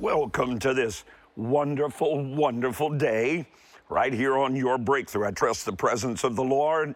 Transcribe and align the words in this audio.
Welcome 0.00 0.58
to 0.60 0.72
this 0.72 1.04
wonderful, 1.36 2.24
wonderful 2.24 2.88
day 2.88 3.44
right 3.90 4.14
here 4.14 4.38
on 4.38 4.56
your 4.56 4.78
breakthrough. 4.78 5.26
I 5.26 5.30
trust 5.30 5.66
the 5.66 5.74
presence 5.74 6.24
of 6.24 6.36
the 6.36 6.42
Lord 6.42 6.94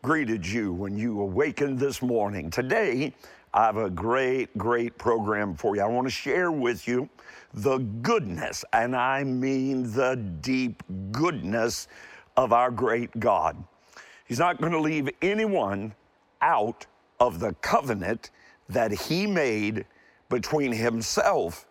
greeted 0.00 0.46
you 0.46 0.72
when 0.72 0.96
you 0.96 1.20
awakened 1.20 1.78
this 1.78 2.00
morning. 2.00 2.48
Today, 2.48 3.12
I 3.52 3.66
have 3.66 3.76
a 3.76 3.90
great, 3.90 4.56
great 4.56 4.96
program 4.96 5.56
for 5.56 5.76
you. 5.76 5.82
I 5.82 5.88
want 5.88 6.06
to 6.06 6.10
share 6.10 6.50
with 6.50 6.88
you 6.88 7.10
the 7.52 7.80
goodness, 8.00 8.64
and 8.72 8.96
I 8.96 9.24
mean 9.24 9.92
the 9.92 10.16
deep 10.40 10.82
goodness 11.12 11.86
of 12.38 12.54
our 12.54 12.70
great 12.70 13.20
God. 13.20 13.62
He's 14.24 14.38
not 14.38 14.58
going 14.58 14.72
to 14.72 14.80
leave 14.80 15.10
anyone 15.20 15.92
out 16.40 16.86
of 17.20 17.40
the 17.40 17.52
covenant 17.60 18.30
that 18.70 18.90
He 18.90 19.26
made 19.26 19.84
between 20.30 20.72
Himself 20.72 21.66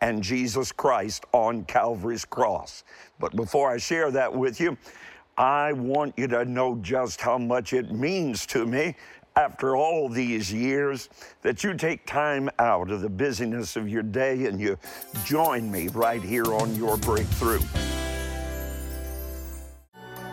and 0.00 0.22
Jesus 0.22 0.72
Christ 0.72 1.24
on 1.32 1.64
Calvary's 1.64 2.24
cross. 2.24 2.84
But 3.18 3.34
before 3.36 3.70
I 3.70 3.76
share 3.76 4.10
that 4.10 4.32
with 4.34 4.60
you, 4.60 4.76
I 5.36 5.72
want 5.72 6.14
you 6.16 6.26
to 6.28 6.44
know 6.44 6.76
just 6.82 7.20
how 7.20 7.38
much 7.38 7.72
it 7.72 7.92
means 7.92 8.46
to 8.46 8.66
me 8.66 8.94
after 9.36 9.76
all 9.76 10.08
these 10.08 10.52
years 10.52 11.08
that 11.42 11.62
you 11.64 11.74
take 11.74 12.04
time 12.04 12.50
out 12.58 12.90
of 12.90 13.00
the 13.00 13.08
busyness 13.08 13.76
of 13.76 13.88
your 13.88 14.02
day 14.02 14.46
and 14.46 14.60
you 14.60 14.76
join 15.24 15.70
me 15.70 15.88
right 15.88 16.22
here 16.22 16.52
on 16.54 16.74
your 16.74 16.96
breakthrough. 16.98 17.60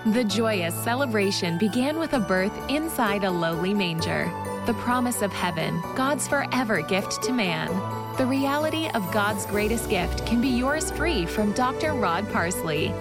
The 0.07 0.23
joyous 0.23 0.73
celebration 0.83 1.57
began 1.57 1.99
with 1.99 2.13
a 2.13 2.19
birth 2.19 2.53
inside 2.69 3.23
a 3.23 3.31
lowly 3.31 3.73
manger. 3.73 4.31
The 4.65 4.73
promise 4.73 5.21
of 5.21 5.31
heaven, 5.31 5.81
God's 5.95 6.27
forever 6.27 6.81
gift 6.81 7.23
to 7.23 7.33
man. 7.33 7.67
The 8.17 8.25
reality 8.25 8.89
of 8.95 9.11
God's 9.11 9.45
greatest 9.45 9.91
gift 9.91 10.25
can 10.25 10.41
be 10.41 10.47
yours 10.47 10.89
free 10.89 11.27
from 11.27 11.51
Dr. 11.51 11.93
Rod 11.93 12.27
Parsley. 12.31 12.91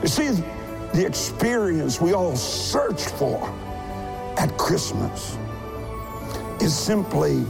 You 0.00 0.06
see, 0.06 0.28
the 0.92 1.04
experience 1.04 2.00
we 2.00 2.12
all 2.12 2.36
search 2.36 3.02
for 3.02 3.52
at 4.38 4.56
Christmas 4.56 5.36
is 6.60 6.72
simply 6.72 7.44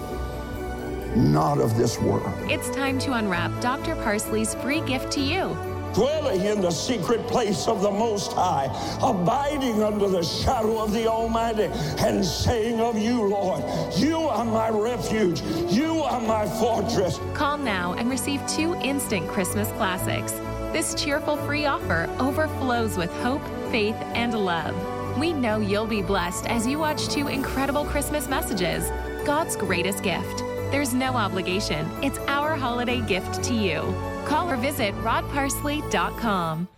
not 1.14 1.58
of 1.58 1.76
this 1.76 2.00
world. 2.00 2.32
It's 2.50 2.70
time 2.70 2.98
to 3.00 3.12
unwrap 3.12 3.60
Dr. 3.60 3.96
Parsley's 3.96 4.54
free 4.54 4.80
gift 4.80 5.12
to 5.12 5.20
you. 5.20 5.69
Dwelling 5.94 6.42
in 6.42 6.60
the 6.60 6.70
secret 6.70 7.26
place 7.26 7.66
of 7.66 7.82
the 7.82 7.90
Most 7.90 8.32
High, 8.32 8.68
abiding 9.02 9.82
under 9.82 10.08
the 10.08 10.22
shadow 10.22 10.78
of 10.82 10.92
the 10.92 11.06
Almighty, 11.06 11.64
and 11.98 12.24
saying 12.24 12.80
of 12.80 12.96
you, 12.96 13.22
Lord, 13.22 13.62
you 13.96 14.18
are 14.18 14.44
my 14.44 14.68
refuge, 14.68 15.40
you 15.68 16.02
are 16.02 16.20
my 16.20 16.46
fortress. 16.58 17.18
Call 17.34 17.58
now 17.58 17.94
and 17.94 18.08
receive 18.08 18.40
two 18.46 18.74
instant 18.76 19.28
Christmas 19.28 19.68
classics. 19.72 20.32
This 20.72 20.94
cheerful 20.94 21.36
free 21.36 21.66
offer 21.66 22.08
overflows 22.20 22.96
with 22.96 23.12
hope, 23.22 23.42
faith, 23.72 23.96
and 24.14 24.32
love. 24.34 24.76
We 25.18 25.32
know 25.32 25.58
you'll 25.58 25.86
be 25.86 26.02
blessed 26.02 26.46
as 26.46 26.66
you 26.66 26.78
watch 26.78 27.08
two 27.08 27.26
incredible 27.26 27.84
Christmas 27.84 28.28
messages 28.28 28.88
God's 29.26 29.56
greatest 29.56 30.02
gift. 30.02 30.44
There's 30.70 30.94
no 30.94 31.14
obligation, 31.14 31.84
it's 32.00 32.18
our 32.28 32.54
holiday 32.54 33.00
gift 33.00 33.42
to 33.44 33.54
you. 33.54 33.82
Call 34.24 34.48
or 34.48 34.56
visit 34.56 34.94
rodparsley.com. 34.96 36.68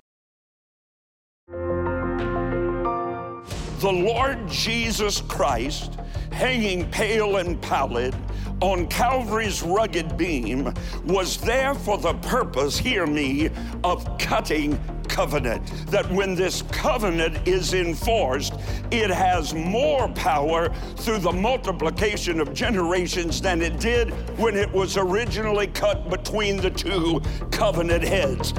The 3.81 3.93
Lord 3.93 4.49
Jesus 4.49 5.21
Christ, 5.23 5.99
hanging 6.31 6.91
pale 6.91 7.37
and 7.37 7.61
pallid 7.61 8.15
on 8.63 8.87
Calvary's 8.87 9.63
rugged 9.63 10.17
beam, 10.17 10.73
was 11.05 11.37
there 11.37 11.75
for 11.75 11.99
the 11.99 12.15
purpose, 12.15 12.79
hear 12.79 13.07
me, 13.07 13.51
of 13.85 14.17
cutting 14.19 14.81
covenant. 15.13 15.65
That 15.89 16.11
when 16.11 16.35
this 16.35 16.63
covenant 16.63 17.47
is 17.47 17.75
enforced, 17.75 18.55
it 18.91 19.11
has 19.11 19.55
more 19.55 20.09
power 20.09 20.71
through 20.97 21.19
the 21.19 21.33
multiplication 21.33 22.41
of 22.41 22.55
generations 22.55 23.41
than 23.41 23.61
it 23.61 23.79
did 23.79 24.11
when 24.39 24.57
it 24.57 24.73
was 24.73 24.97
originally 24.97 25.67
cut 25.67 26.09
between 26.09 26.57
the 26.57 26.71
two 26.71 27.21
covenant 27.51 28.03
heads. 28.03 28.55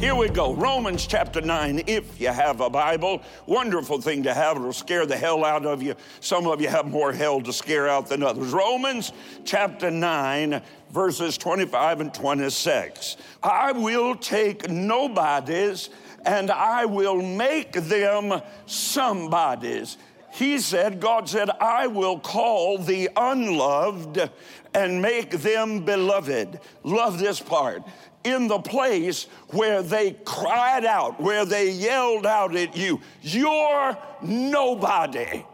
Here 0.00 0.14
we 0.14 0.30
go. 0.30 0.54
Romans 0.54 1.06
chapter 1.06 1.42
9, 1.42 1.82
if 1.86 2.18
you 2.18 2.28
have 2.28 2.62
a 2.62 2.70
Bible. 2.70 3.20
Wonderful 3.44 4.00
thing 4.00 4.22
to 4.22 4.32
have. 4.32 4.56
It'll 4.56 4.72
scare 4.72 5.04
the 5.04 5.14
hell 5.14 5.44
out 5.44 5.66
of 5.66 5.82
you. 5.82 5.94
Some 6.20 6.46
of 6.46 6.62
you 6.62 6.68
have 6.68 6.86
more 6.86 7.12
hell 7.12 7.42
to 7.42 7.52
scare 7.52 7.86
out 7.86 8.06
than 8.06 8.22
others. 8.22 8.50
Romans 8.50 9.12
chapter 9.44 9.90
9, 9.90 10.62
verses 10.90 11.36
25 11.36 12.00
and 12.00 12.14
26. 12.14 13.18
I 13.42 13.72
will 13.72 14.14
take 14.14 14.70
nobodies 14.70 15.90
and 16.24 16.50
I 16.50 16.86
will 16.86 17.20
make 17.20 17.72
them 17.72 18.40
somebodies. 18.64 19.98
He 20.32 20.60
said, 20.60 21.00
God 21.00 21.28
said, 21.28 21.50
I 21.50 21.88
will 21.88 22.18
call 22.18 22.78
the 22.78 23.10
unloved 23.14 24.30
and 24.72 25.02
make 25.02 25.30
them 25.30 25.84
beloved. 25.84 26.58
Love 26.84 27.18
this 27.18 27.38
part 27.38 27.82
in 28.24 28.48
the 28.48 28.58
place 28.58 29.24
where 29.48 29.82
they 29.82 30.12
cried 30.24 30.84
out, 30.84 31.20
where 31.20 31.44
they 31.44 31.70
yelled 31.70 32.26
out 32.26 32.54
at 32.56 32.76
you, 32.76 33.00
You're 33.22 33.96
nobody. 34.22 35.44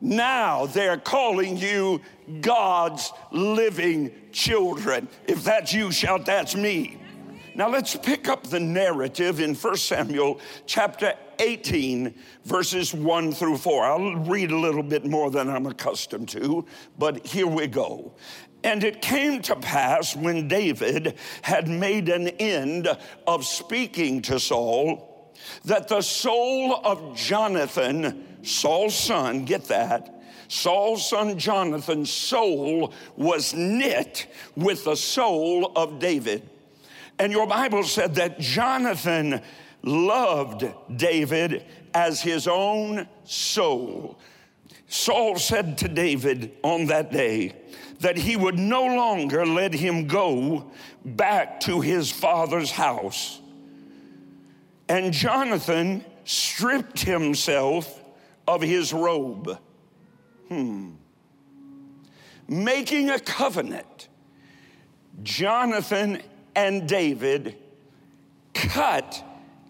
Now 0.00 0.66
they're 0.66 0.98
calling 0.98 1.56
you 1.56 2.00
God's 2.40 3.12
living 3.32 4.12
children. 4.32 5.08
If 5.26 5.44
that's 5.44 5.72
you, 5.72 5.90
shout, 5.90 6.26
That's 6.26 6.54
me. 6.54 6.98
Now 7.58 7.68
let's 7.68 7.96
pick 7.96 8.28
up 8.28 8.44
the 8.44 8.60
narrative 8.60 9.40
in 9.40 9.56
1 9.56 9.76
Samuel 9.76 10.38
chapter 10.66 11.14
18, 11.40 12.14
verses 12.44 12.94
1 12.94 13.32
through 13.32 13.56
4. 13.56 13.84
I'll 13.84 14.14
read 14.14 14.52
a 14.52 14.56
little 14.56 14.84
bit 14.84 15.04
more 15.04 15.28
than 15.28 15.48
I'm 15.48 15.66
accustomed 15.66 16.28
to, 16.28 16.64
but 16.98 17.26
here 17.26 17.48
we 17.48 17.66
go. 17.66 18.12
And 18.64 18.82
it 18.82 19.00
came 19.00 19.40
to 19.42 19.56
pass 19.56 20.16
when 20.16 20.48
David 20.48 21.14
had 21.42 21.68
made 21.68 22.08
an 22.08 22.28
end 22.28 22.88
of 23.26 23.44
speaking 23.44 24.22
to 24.22 24.40
Saul 24.40 25.32
that 25.64 25.88
the 25.88 26.00
soul 26.00 26.80
of 26.84 27.16
Jonathan, 27.16 28.38
Saul's 28.42 28.96
son, 28.96 29.44
get 29.44 29.64
that, 29.66 30.14
Saul's 30.48 31.08
son 31.08 31.38
Jonathan's 31.38 32.10
soul 32.10 32.92
was 33.16 33.54
knit 33.54 34.26
with 34.56 34.84
the 34.84 34.96
soul 34.96 35.72
of 35.76 35.98
David. 35.98 36.48
And 37.18 37.32
your 37.32 37.46
Bible 37.46 37.84
said 37.84 38.14
that 38.14 38.40
Jonathan 38.40 39.42
loved 39.82 40.64
David 40.96 41.64
as 41.92 42.22
his 42.22 42.48
own 42.48 43.06
soul. 43.24 44.18
Saul 44.88 45.36
said 45.36 45.78
to 45.78 45.88
David 45.88 46.56
on 46.62 46.86
that 46.86 47.12
day, 47.12 47.54
that 48.00 48.16
he 48.16 48.36
would 48.36 48.58
no 48.58 48.84
longer 48.84 49.44
let 49.44 49.74
him 49.74 50.06
go 50.06 50.70
back 51.04 51.60
to 51.60 51.80
his 51.80 52.10
father's 52.10 52.70
house. 52.70 53.40
And 54.88 55.12
Jonathan 55.12 56.04
stripped 56.24 57.00
himself 57.00 58.02
of 58.46 58.62
his 58.62 58.92
robe. 58.92 59.58
Hmm. 60.48 60.92
Making 62.46 63.10
a 63.10 63.18
covenant, 63.18 64.08
Jonathan 65.22 66.22
and 66.54 66.88
David 66.88 67.56
cut 68.54 69.22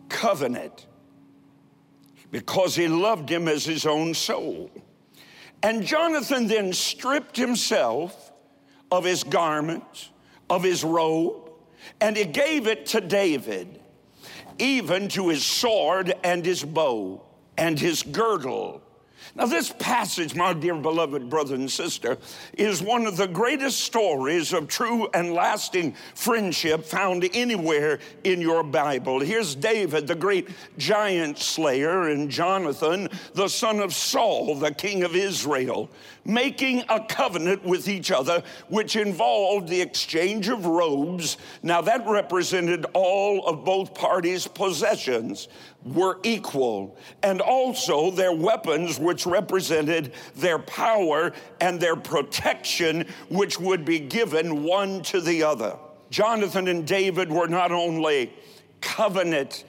covenant 0.08 0.86
because 2.30 2.76
he 2.76 2.86
loved 2.86 3.28
him 3.28 3.48
as 3.48 3.64
his 3.64 3.84
own 3.86 4.14
soul. 4.14 4.70
And 5.62 5.84
Jonathan 5.84 6.46
then 6.46 6.72
stripped 6.72 7.36
himself 7.36 8.32
of 8.90 9.04
his 9.04 9.24
garments, 9.24 10.10
of 10.48 10.62
his 10.62 10.84
robe, 10.84 11.50
and 12.00 12.16
he 12.16 12.24
gave 12.24 12.66
it 12.66 12.86
to 12.86 13.00
David, 13.00 13.80
even 14.58 15.08
to 15.08 15.28
his 15.28 15.44
sword 15.44 16.14
and 16.22 16.44
his 16.44 16.64
bow 16.64 17.22
and 17.56 17.78
his 17.78 18.02
girdle 18.02 18.82
now, 19.34 19.46
this 19.46 19.72
passage, 19.78 20.34
my 20.34 20.52
dear 20.52 20.74
beloved 20.74 21.28
brother 21.30 21.54
and 21.54 21.70
sister, 21.70 22.18
is 22.56 22.82
one 22.82 23.06
of 23.06 23.16
the 23.16 23.28
greatest 23.28 23.80
stories 23.80 24.52
of 24.52 24.68
true 24.68 25.08
and 25.14 25.32
lasting 25.32 25.94
friendship 26.14 26.84
found 26.84 27.28
anywhere 27.34 28.00
in 28.24 28.40
your 28.40 28.62
Bible. 28.62 29.20
Here's 29.20 29.54
David, 29.54 30.06
the 30.06 30.14
great 30.14 30.48
giant 30.76 31.38
slayer, 31.38 32.08
and 32.08 32.30
Jonathan, 32.30 33.08
the 33.34 33.48
son 33.48 33.80
of 33.80 33.94
Saul, 33.94 34.56
the 34.56 34.72
king 34.72 35.04
of 35.04 35.14
Israel, 35.14 35.88
making 36.24 36.82
a 36.88 37.04
covenant 37.04 37.64
with 37.64 37.88
each 37.88 38.10
other, 38.10 38.42
which 38.68 38.96
involved 38.96 39.68
the 39.68 39.80
exchange 39.80 40.48
of 40.48 40.66
robes. 40.66 41.36
Now, 41.62 41.80
that 41.82 42.06
represented 42.06 42.86
all 42.92 43.46
of 43.46 43.64
both 43.64 43.94
parties' 43.94 44.46
possessions 44.46 45.48
were 45.94 46.18
equal, 46.22 46.96
and 47.22 47.40
also 47.40 48.10
their 48.10 48.32
weapons, 48.32 48.98
which 48.98 49.26
represented 49.26 50.12
their 50.36 50.58
power 50.58 51.32
and 51.60 51.80
their 51.80 51.96
protection, 51.96 53.06
which 53.28 53.58
would 53.58 53.84
be 53.84 53.98
given 53.98 54.62
one 54.62 55.02
to 55.02 55.20
the 55.20 55.42
other. 55.42 55.76
Jonathan 56.10 56.68
and 56.68 56.86
David 56.86 57.30
were 57.30 57.48
not 57.48 57.72
only 57.72 58.32
covenant 58.80 59.64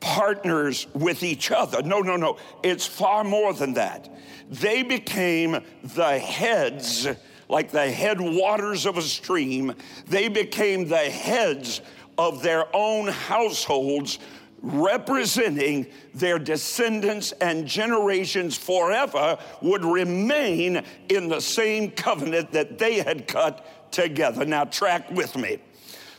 partners 0.00 0.86
with 0.92 1.22
each 1.22 1.50
other. 1.50 1.82
No, 1.82 2.00
no, 2.00 2.16
no. 2.16 2.36
It's 2.62 2.86
far 2.86 3.24
more 3.24 3.54
than 3.54 3.74
that. 3.74 4.08
They 4.50 4.82
became 4.82 5.58
the 5.82 6.18
heads, 6.18 7.08
like 7.48 7.70
the 7.70 7.90
headwaters 7.90 8.86
of 8.86 8.98
a 8.98 9.02
stream. 9.02 9.72
They 10.06 10.28
became 10.28 10.88
the 10.88 10.98
heads 10.98 11.80
of 12.18 12.42
their 12.42 12.64
own 12.74 13.08
households, 13.08 14.18
representing 14.64 15.86
their 16.14 16.38
descendants 16.38 17.32
and 17.32 17.66
generations 17.66 18.56
forever 18.56 19.38
would 19.60 19.84
remain 19.84 20.82
in 21.08 21.28
the 21.28 21.40
same 21.40 21.90
covenant 21.90 22.50
that 22.52 22.78
they 22.78 22.96
had 22.96 23.28
cut 23.28 23.92
together. 23.92 24.44
Now, 24.44 24.64
track 24.64 25.10
with 25.10 25.36
me. 25.36 25.58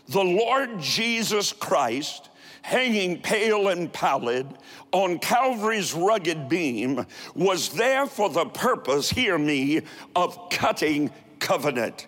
The 0.08 0.24
Lord 0.24 0.80
Jesus 0.80 1.52
Christ 1.52 2.30
hanging 2.62 3.22
pale 3.22 3.68
and 3.68 3.92
pallid 3.94 4.48
on 4.92 5.20
Calvary's 5.20 5.94
rugged 5.94 6.50
beam, 6.50 7.06
was 7.36 7.70
there 7.70 8.08
for 8.08 8.28
the 8.28 8.46
purpose, 8.46 9.10
hear 9.10 9.38
me, 9.38 9.82
of 10.16 10.50
cutting 10.50 11.12
covenant. 11.38 12.08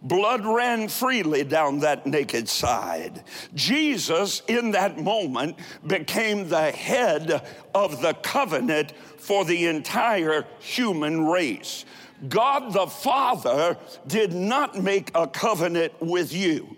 Blood 0.00 0.46
ran 0.46 0.88
freely 0.88 1.42
down 1.42 1.80
that 1.80 2.06
naked 2.06 2.48
side. 2.48 3.24
Jesus, 3.54 4.42
in 4.46 4.70
that 4.72 4.98
moment, 4.98 5.56
became 5.86 6.48
the 6.48 6.70
head 6.70 7.44
of 7.74 8.00
the 8.00 8.14
covenant 8.14 8.92
for 9.18 9.44
the 9.44 9.66
entire 9.66 10.46
human 10.60 11.26
race. 11.26 11.84
God 12.28 12.72
the 12.72 12.86
Father 12.86 13.76
did 14.06 14.32
not 14.32 14.80
make 14.80 15.10
a 15.14 15.26
covenant 15.26 15.92
with 16.00 16.32
you. 16.32 16.76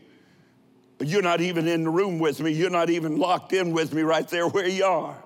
You're 0.99 1.23
not 1.23 1.41
even 1.41 1.67
in 1.67 1.85
the 1.85 1.91
room 1.91 2.19
with 2.19 2.41
me. 2.41 2.53
You're 2.53 2.71
not 2.71 2.91
even 2.91 3.19
locked 3.19 3.53
in 3.53 3.73
with 3.73 3.93
me 3.93 4.03
right 4.03 4.29
there 4.29 4.49
where 4.49 4.69
you 4.69 4.85
are. 4.85 5.17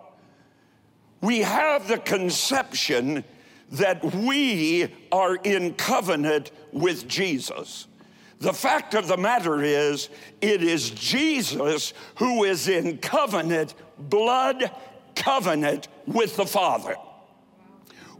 We 1.20 1.40
have 1.40 1.88
the 1.88 1.98
conception 1.98 3.24
that 3.74 4.04
we 4.14 4.92
are 5.12 5.36
in 5.36 5.74
covenant 5.74 6.50
with 6.72 7.08
Jesus. 7.08 7.86
The 8.40 8.52
fact 8.52 8.94
of 8.94 9.08
the 9.08 9.16
matter 9.16 9.62
is, 9.62 10.08
it 10.40 10.62
is 10.62 10.90
Jesus 10.90 11.92
who 12.16 12.44
is 12.44 12.68
in 12.68 12.98
covenant, 12.98 13.74
blood 13.98 14.70
covenant 15.14 15.88
with 16.06 16.36
the 16.36 16.46
Father 16.46 16.96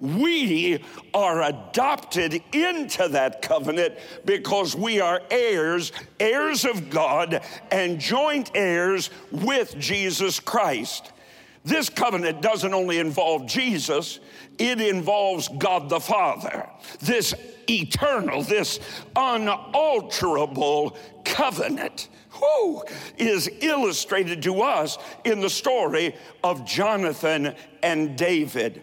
we 0.05 0.83
are 1.15 1.43
adopted 1.43 2.43
into 2.53 3.09
that 3.09 3.41
covenant 3.43 3.95
because 4.25 4.77
we 4.77 5.01
are 5.01 5.23
heirs, 5.31 5.93
heirs 6.21 6.65
of 6.65 6.91
God, 6.91 7.43
and 7.71 7.99
joint 7.99 8.51
heirs 8.55 9.11
with 9.31 9.79
Jesus 9.79 10.41
Christ. 10.41 11.12
This 11.65 11.89
covenant 11.89 12.43
doesn't 12.43 12.75
only 12.75 12.99
involve 12.99 13.47
Jesus, 13.47 14.21
it 14.59 14.81
involves 14.81 15.49
God 15.49 15.89
the 15.89 16.01
Father. 16.01 16.69
This 17.01 17.35
eternal, 17.69 18.43
this 18.43 18.81
unalterable 19.17 20.97
covenant. 21.25 22.09
Who 22.31 22.85
is 23.17 23.49
illustrated 23.61 24.43
to 24.43 24.61
us 24.61 24.99
in 25.25 25.41
the 25.41 25.49
story 25.49 26.17
of 26.43 26.67
Jonathan 26.67 27.55
and 27.83 28.19
David 28.19 28.83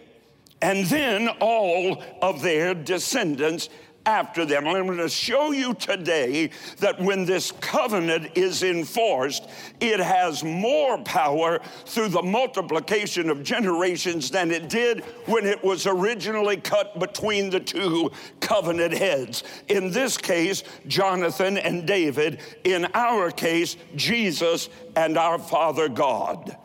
and 0.62 0.86
then 0.86 1.28
all 1.40 2.02
of 2.22 2.40
their 2.40 2.72
descendants 2.72 3.68
after 4.06 4.44
them. 4.44 4.66
I'm 4.66 4.86
going 4.86 4.98
to 4.98 5.08
show 5.08 5.52
you 5.52 5.74
today 5.74 6.50
that 6.78 7.00
when 7.00 7.24
this 7.24 7.52
covenant 7.52 8.32
is 8.34 8.62
enforced, 8.62 9.48
it 9.80 10.00
has 10.00 10.42
more 10.42 10.98
power 10.98 11.60
through 11.86 12.08
the 12.08 12.22
multiplication 12.22 13.30
of 13.30 13.42
generations 13.42 14.30
than 14.30 14.50
it 14.50 14.68
did 14.68 15.00
when 15.26 15.46
it 15.46 15.62
was 15.62 15.86
originally 15.86 16.56
cut 16.56 16.98
between 16.98 17.50
the 17.50 17.60
two 17.60 18.10
covenant 18.40 18.94
heads. 18.94 19.44
In 19.68 19.90
this 19.90 20.16
case, 20.16 20.62
Jonathan 20.86 21.58
and 21.58 21.86
David. 21.86 22.40
In 22.64 22.86
our 22.94 23.30
case, 23.30 23.76
Jesus 23.96 24.68
and 24.96 25.16
our 25.16 25.38
Father 25.38 25.88
God. 25.88 26.56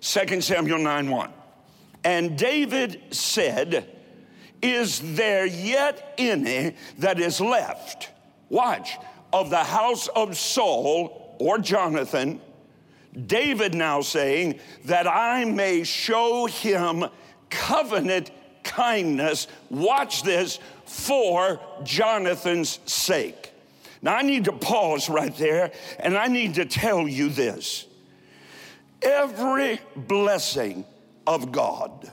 2 0.00 0.40
Samuel 0.40 0.78
9 0.78 1.10
1. 1.10 1.32
And 2.04 2.38
David 2.38 3.00
said, 3.10 3.99
Is 4.62 5.16
there 5.16 5.46
yet 5.46 6.14
any 6.18 6.74
that 6.98 7.18
is 7.18 7.40
left? 7.40 8.10
Watch, 8.48 8.98
of 9.32 9.50
the 9.50 9.64
house 9.64 10.08
of 10.08 10.36
Saul 10.36 11.36
or 11.38 11.58
Jonathan, 11.58 12.40
David 13.26 13.74
now 13.74 14.02
saying, 14.02 14.60
That 14.84 15.06
I 15.06 15.44
may 15.44 15.84
show 15.84 16.46
him 16.46 17.06
covenant 17.48 18.30
kindness. 18.62 19.46
Watch 19.70 20.22
this 20.22 20.58
for 20.84 21.60
Jonathan's 21.82 22.80
sake. 22.86 23.52
Now, 24.02 24.16
I 24.16 24.22
need 24.22 24.44
to 24.46 24.52
pause 24.52 25.08
right 25.08 25.34
there 25.36 25.72
and 25.98 26.16
I 26.16 26.28
need 26.28 26.54
to 26.54 26.64
tell 26.64 27.06
you 27.06 27.28
this. 27.28 27.86
Every 29.02 29.80
blessing 29.94 30.84
of 31.26 31.52
God. 31.52 32.10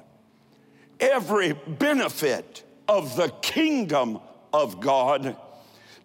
Every 1.00 1.54
benefit 1.54 2.64
of 2.88 3.16
the 3.16 3.30
kingdom 3.42 4.20
of 4.54 4.80
God 4.80 5.38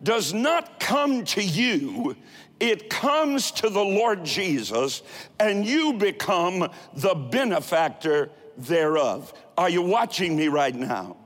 does 0.03 0.35
not 0.35 0.81
come 0.81 1.25
to 1.25 1.43
you, 1.43 2.17
it 2.59 2.91
comes 2.91 3.51
to 3.53 3.71
the 3.71 3.85
Lord 3.85 4.25
Jesus, 4.25 5.03
and 5.39 5.65
you 5.65 5.95
become 5.95 6.69
the 6.95 7.15
benefactor 7.15 8.31
thereof. 8.57 9.33
Are 9.57 9.71
you 9.71 9.83
watching 9.83 10.37
me 10.37 10.49
right 10.49 10.75
now? 10.75 11.17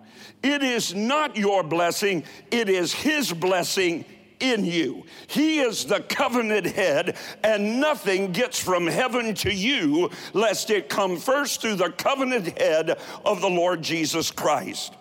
It 0.43 0.63
is 0.63 0.95
not 0.95 1.37
your 1.37 1.63
blessing, 1.63 2.25
it 2.51 2.69
is 2.69 2.93
His 2.93 3.33
blessing 3.33 4.05
in 4.41 4.65
you. 4.65 5.05
He 5.27 5.61
is 5.61 5.87
the 5.87 6.00
covenant 6.00 6.67
head, 6.67 7.17
and 7.43 7.81
nothing 7.81 8.33
gets 8.33 8.61
from 8.61 8.87
heaven 8.87 9.35
to 9.37 9.53
you 9.53 10.11
lest 10.33 10.71
it 10.71 10.88
come 10.88 11.17
first 11.17 11.61
through 11.61 11.77
the 11.77 11.91
covenant 11.91 12.59
head 12.59 12.99
of 13.25 13.41
the 13.41 13.50
Lord 13.50 13.83
Jesus 13.83 14.31
Christ. 14.31 14.94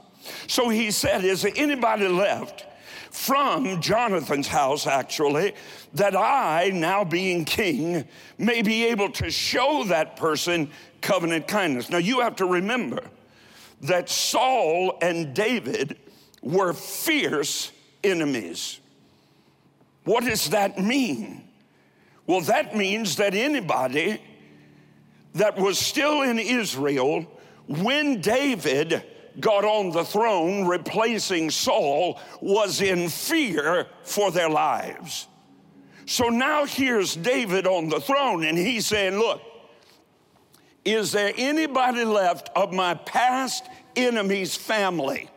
So 0.48 0.70
he 0.70 0.92
said, 0.92 1.24
Is 1.24 1.42
there 1.42 1.54
anybody 1.56 2.08
left? 2.08 2.66
From 3.12 3.82
Jonathan's 3.82 4.48
house, 4.48 4.86
actually, 4.86 5.54
that 5.94 6.18
I, 6.18 6.72
now 6.74 7.06
being 7.06 7.46
king, 7.46 8.06
may 8.38 8.62
be 8.62 8.88
able 8.88 9.10
to 9.12 9.32
show 9.32 9.86
that 9.86 10.18
person 10.18 10.70
covenant 11.00 11.48
kindness. 11.48 11.90
Now, 11.90 12.00
you 12.00 12.20
have 12.20 12.36
to 12.38 12.46
remember 12.46 13.02
that 13.82 14.10
Saul 14.10 14.98
and 15.02 15.34
David 15.34 15.98
were 16.42 16.74
fierce 16.74 17.72
enemies. 18.04 18.80
What 20.06 20.24
does 20.24 20.50
that 20.52 20.80
mean? 20.80 21.44
Well, 22.28 22.42
that 22.42 22.76
means 22.76 23.18
that 23.18 23.36
anybody 23.36 24.22
that 25.34 25.58
was 25.58 25.78
still 25.78 26.22
in 26.22 26.40
Israel 26.40 27.26
when 27.68 28.22
David 28.22 29.04
got 29.40 29.66
on 29.66 29.92
the 29.92 30.06
throne, 30.06 30.66
replacing 30.66 31.52
Saul, 31.52 32.20
was 32.40 32.82
in 32.82 33.10
fear 33.10 33.88
for 34.04 34.32
their 34.32 34.50
lives. 34.50 35.28
So 36.06 36.30
now 36.30 36.66
here's 36.66 37.16
David 37.16 37.68
on 37.68 37.90
the 37.90 38.00
throne, 38.00 38.44
and 38.44 38.58
he's 38.58 38.86
saying, 38.86 39.18
Look, 39.18 39.42
is 40.86 41.12
there 41.12 41.34
anybody 41.36 42.06
left 42.06 42.50
of 42.56 42.72
my 42.72 42.94
past 42.94 43.68
enemy's 43.96 44.56
family 44.56 45.30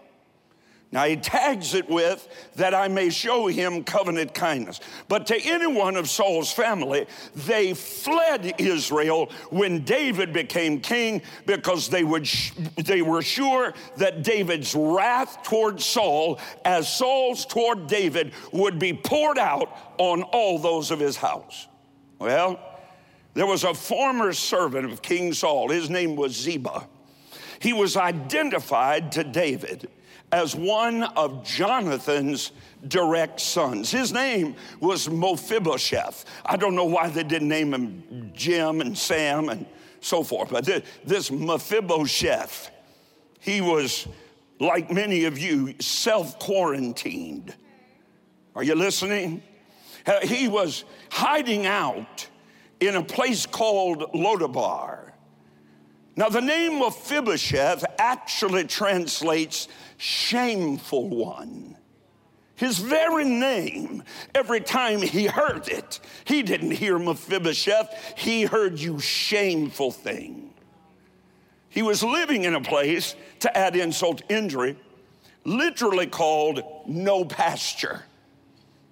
now 0.90 1.04
he 1.04 1.16
tags 1.16 1.74
it 1.74 1.88
with 1.88 2.26
that 2.56 2.74
I 2.74 2.88
may 2.88 3.10
show 3.10 3.46
him 3.46 3.84
covenant 3.84 4.32
kindness. 4.32 4.80
But 5.06 5.26
to 5.26 5.38
anyone 5.38 5.96
of 5.96 6.08
Saul's 6.08 6.50
family, 6.50 7.06
they 7.36 7.74
fled 7.74 8.54
Israel 8.58 9.30
when 9.50 9.84
David 9.84 10.32
became 10.32 10.80
king 10.80 11.20
because 11.44 11.90
they, 11.90 12.04
would 12.04 12.26
sh- 12.26 12.52
they 12.76 13.02
were 13.02 13.20
sure 13.20 13.74
that 13.98 14.22
David's 14.22 14.74
wrath 14.74 15.42
toward 15.42 15.78
Saul, 15.82 16.40
as 16.64 16.90
Saul's 16.90 17.44
toward 17.44 17.86
David, 17.86 18.32
would 18.52 18.78
be 18.78 18.94
poured 18.94 19.38
out 19.38 19.76
on 19.98 20.22
all 20.22 20.58
those 20.58 20.90
of 20.90 20.98
his 20.98 21.18
house. 21.18 21.68
Well, 22.18 22.58
there 23.34 23.46
was 23.46 23.64
a 23.64 23.74
former 23.74 24.32
servant 24.32 24.90
of 24.90 25.02
King 25.02 25.34
Saul. 25.34 25.68
His 25.68 25.90
name 25.90 26.16
was 26.16 26.32
Ziba. 26.32 26.88
He 27.60 27.74
was 27.74 27.94
identified 27.96 29.12
to 29.12 29.22
David 29.24 29.90
as 30.32 30.54
one 30.54 31.02
of 31.02 31.44
Jonathan's 31.44 32.52
direct 32.86 33.40
sons. 33.40 33.90
His 33.90 34.12
name 34.12 34.54
was 34.80 35.08
Mephibosheth. 35.08 36.24
I 36.44 36.56
don't 36.56 36.74
know 36.74 36.84
why 36.84 37.08
they 37.08 37.24
didn't 37.24 37.48
name 37.48 37.74
him 37.74 38.30
Jim 38.34 38.80
and 38.80 38.96
Sam 38.96 39.48
and 39.48 39.66
so 40.00 40.22
forth. 40.22 40.50
But 40.50 40.68
this 41.04 41.30
Mephibosheth, 41.30 42.70
he 43.40 43.60
was, 43.60 44.06
like 44.60 44.90
many 44.90 45.24
of 45.24 45.38
you, 45.38 45.74
self 45.80 46.38
quarantined. 46.38 47.54
Are 48.54 48.62
you 48.62 48.74
listening? 48.74 49.42
He 50.22 50.48
was 50.48 50.84
hiding 51.10 51.66
out 51.66 52.26
in 52.80 52.96
a 52.96 53.02
place 53.02 53.46
called 53.46 54.12
Lodabar. 54.14 54.97
Now, 56.18 56.28
the 56.28 56.40
name 56.40 56.82
of 56.82 56.96
Mephibosheth 56.96 57.84
actually 57.96 58.64
translates 58.64 59.68
shameful 59.98 61.08
one. 61.08 61.76
His 62.56 62.80
very 62.80 63.24
name, 63.24 64.02
every 64.34 64.60
time 64.60 65.00
he 65.00 65.26
heard 65.26 65.68
it, 65.68 66.00
he 66.24 66.42
didn't 66.42 66.72
hear 66.72 66.98
Mephibosheth, 66.98 68.14
he 68.16 68.42
heard 68.42 68.80
you 68.80 68.98
shameful 68.98 69.92
thing. 69.92 70.52
He 71.68 71.82
was 71.82 72.02
living 72.02 72.42
in 72.42 72.56
a 72.56 72.60
place, 72.60 73.14
to 73.38 73.56
add 73.56 73.76
insult 73.76 74.18
to 74.18 74.34
injury, 74.34 74.76
literally 75.44 76.08
called 76.08 76.64
no 76.84 77.24
pasture, 77.24 78.02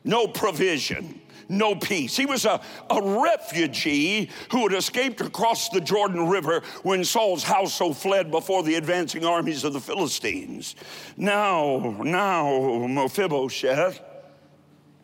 no 0.05 0.29
provision 0.29 1.21
no 1.49 1.75
peace. 1.75 2.17
He 2.17 2.27
was 2.27 2.45
a, 2.45 2.61
a 2.91 3.21
refugee 3.23 4.31
who 4.51 4.69
had 4.69 4.77
escaped 4.77 5.21
across 5.21 5.69
the 5.69 5.81
Jordan 5.81 6.29
River 6.29 6.63
when 6.83 7.05
Saul's 7.05 7.43
household 7.43 7.97
fled 7.97 8.31
before 8.31 8.63
the 8.63 8.75
advancing 8.75 9.25
armies 9.25 9.65
of 9.65 9.73
the 9.73 9.81
Philistines. 9.81 10.75
Now, 11.17 11.97
now, 12.03 12.87
Mephibosheth, 12.87 14.01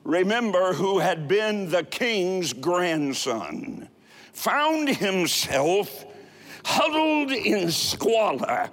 remember 0.04 0.72
who 0.72 0.98
had 0.98 1.28
been 1.28 1.70
the 1.70 1.84
king's 1.84 2.52
grandson, 2.52 3.88
found 4.32 4.88
himself 4.88 6.04
huddled 6.64 7.32
in 7.32 7.70
squalor, 7.70 8.70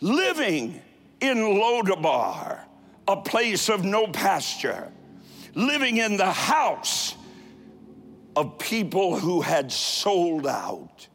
living 0.00 0.80
in 1.20 1.38
Lodabar, 1.38 2.60
a 3.08 3.16
place 3.16 3.68
of 3.68 3.84
no 3.84 4.06
pasture 4.06 4.90
living 5.54 5.98
in 5.98 6.16
the 6.16 6.30
house 6.30 7.14
of 8.36 8.58
people 8.58 9.18
who 9.18 9.40
had 9.40 9.70
sold 9.70 10.46
out, 10.46 11.06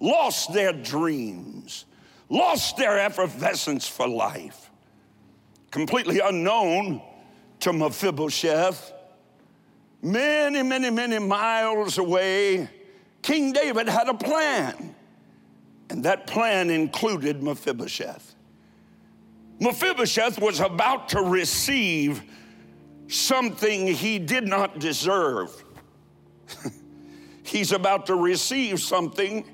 lost 0.00 0.52
their 0.52 0.72
dreams, 0.72 1.84
lost 2.28 2.76
their 2.76 2.98
effervescence 2.98 3.86
for 3.86 4.08
life. 4.08 4.70
Completely 5.70 6.20
unknown 6.20 7.00
to 7.60 7.72
Mephibosheth, 7.72 8.92
many, 10.02 10.62
many, 10.62 10.90
many 10.90 11.18
miles 11.18 11.98
away, 11.98 12.68
King 13.22 13.52
David 13.52 13.88
had 13.88 14.08
a 14.08 14.14
plan, 14.14 14.94
and 15.90 16.04
that 16.04 16.26
plan 16.26 16.70
included 16.70 17.42
Mephibosheth. 17.42 18.34
Mephibosheth 19.58 20.40
was 20.40 20.60
about 20.60 21.08
to 21.10 21.22
receive 21.22 22.22
something 23.08 23.86
he 23.86 24.18
did 24.18 24.46
not 24.46 24.78
deserve. 24.78 25.64
He's 27.42 27.72
about 27.72 28.06
to 28.06 28.16
receive 28.16 28.80
something 28.80 29.44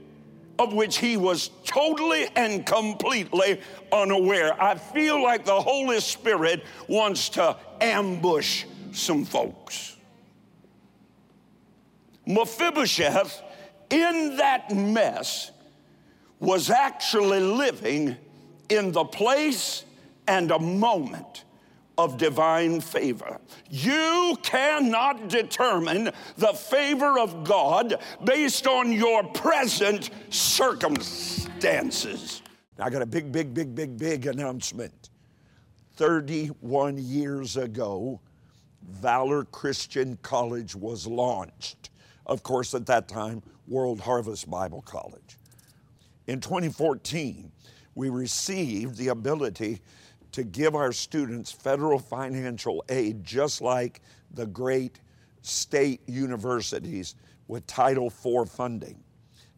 of 0.59 0.73
which 0.73 0.99
he 0.99 1.17
was 1.17 1.51
totally 1.65 2.27
and 2.37 2.65
completely 2.65 3.61
unaware. 3.91 4.61
I 4.63 4.77
feel 4.77 5.23
like 5.23 5.45
the 5.45 5.61
Holy 5.61 6.01
Spirit 6.01 6.65
wants 6.89 7.31
to 7.31 7.57
ambush 7.81 8.65
some 8.93 9.25
folks. 9.25 9.97
Mephibosheth, 12.27 13.43
in 13.91 14.37
that 14.37 14.75
mess, 14.75 15.51
was 16.39 16.71
actually 16.71 17.41
living 17.41 18.17
in 18.69 18.93
the 18.93 19.05
place 19.05 19.85
and 20.29 20.51
a 20.51 20.59
moment 20.59 21.42
of 22.03 22.17
divine 22.17 22.81
favor. 22.81 23.41
You 23.71 24.37
cannot 24.43 25.29
determine 25.29 26.11
the 26.37 26.53
favor 26.53 27.19
of 27.19 27.45
God 27.45 28.03
based 28.25 28.67
on 28.67 28.91
your 28.91 29.23
present 29.23 30.11
circumstances. 30.31 32.43
Now, 32.77 32.87
I 32.87 32.91
got 32.91 33.03
a 33.03 33.07
big, 33.07 33.31
big, 33.31 33.55
big, 33.55 33.73
big, 33.75 33.97
big 33.97 34.27
announcement. 34.27 35.11
31 35.95 36.99
years 36.99 37.57
ago, 37.57 38.21
Valor 38.83 39.45
Christian 39.45 40.19
College 40.23 40.75
was 40.75 41.07
launched. 41.07 41.91
Of 42.27 42.43
course, 42.43 42.75
at 42.75 42.87
that 42.87 43.07
time, 43.07 43.43
World 43.69 44.01
Harvest 44.01 44.51
Bible 44.51 44.83
College. 44.83 45.39
In 46.27 46.41
2014, 46.41 47.53
we 47.95 48.09
received 48.09 48.97
the 48.97 49.09
ability 49.09 49.83
to 50.33 50.45
give 50.45 50.75
our 50.75 50.93
students 50.93 51.53
federal 51.53 51.99
financial 51.99 52.85
aid, 52.89 53.23
just 53.23 53.61
like 53.61 54.01
the 54.35 54.47
great 54.47 55.01
state 55.43 56.01
universities 56.07 57.15
with 57.49 57.67
Title 57.67 58.07
IV 58.07 58.51
funding. 58.51 59.03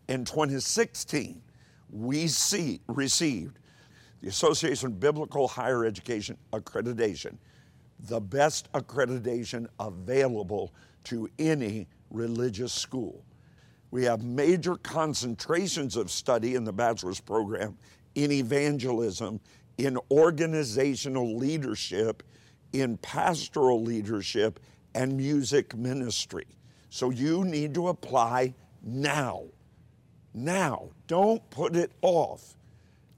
In 0.09 0.25
2016, 0.25 1.41
we 1.91 2.27
see, 2.27 2.81
received 2.89 3.59
the 4.21 4.29
Association 4.29 4.89
of 4.89 5.01
Biblical 5.01 5.47
Higher 5.47 5.85
Education 5.85 6.37
accreditation, 6.53 7.37
the 8.01 8.21
best 8.21 8.71
accreditation 8.73 9.67
available 9.79 10.73
to 11.05 11.29
any 11.39 11.87
religious 12.11 12.73
school. 12.73 13.23
We 13.91 14.03
have 14.05 14.25
major 14.25 14.77
concentrations 14.77 15.97
of 15.97 16.11
study 16.11 16.57
in 16.57 16.65
the 16.65 16.73
bachelor's 16.73 17.21
program 17.21 17.77
in 18.15 18.33
evangelism, 18.33 19.41
in 19.79 19.99
organizational 20.11 21.37
leadership, 21.37 22.23
in 22.73 22.97
pastoral 22.99 23.83
leadership, 23.83 24.61
and 24.95 25.17
music 25.17 25.75
ministry. 25.77 26.47
So 26.91 27.11
you 27.11 27.45
need 27.45 27.75
to 27.75 27.89
apply 27.89 28.55
now. 28.83 29.45
Now. 30.33 30.91
Don't 31.07 31.49
put 31.51 31.77
it 31.77 31.93
off 32.03 32.57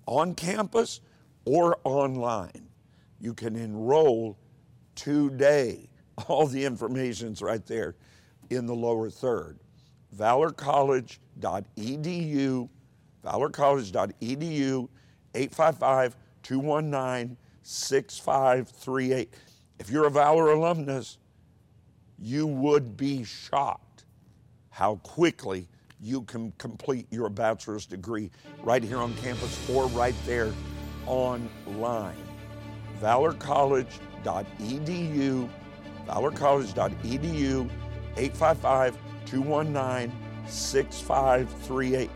on 0.07 0.35
campus 0.35 1.01
or 1.45 1.79
online. 1.85 2.69
You 3.21 3.35
can 3.35 3.55
enroll 3.57 4.39
today. 4.95 5.89
All 6.29 6.47
the 6.47 6.65
information's 6.65 7.43
right 7.43 7.67
there 7.67 7.95
in 8.51 8.67
the 8.67 8.75
lower 8.75 9.11
third. 9.11 9.59
ValorCollege.edu, 10.17 12.69
valorcollege.edu, 13.25 14.89
855 15.35 16.17
219 16.47 17.37
6538. 17.63 19.35
If 19.81 19.91
you're 19.91 20.07
a 20.07 20.11
Valor 20.11 20.53
alumnus, 20.53 21.19
you 22.21 22.47
would 22.47 22.97
be 22.97 23.25
shocked 23.25 24.05
how 24.71 25.01
quickly 25.03 25.67
you 26.01 26.23
can 26.23 26.53
complete 26.53 27.09
your 27.11 27.29
bachelor's 27.29 27.85
degree 27.85 28.31
right 28.63 28.85
here 28.85 28.99
on 28.99 29.13
campus 29.17 29.69
or 29.69 29.89
right 29.89 30.15
there 30.25 30.53
online. 31.07 32.15
ValorCollege.edu, 33.01 35.51
ValorCollege.edu, 36.07 37.71
855 38.17 38.97
219 39.27 40.13
6538. 40.47 42.09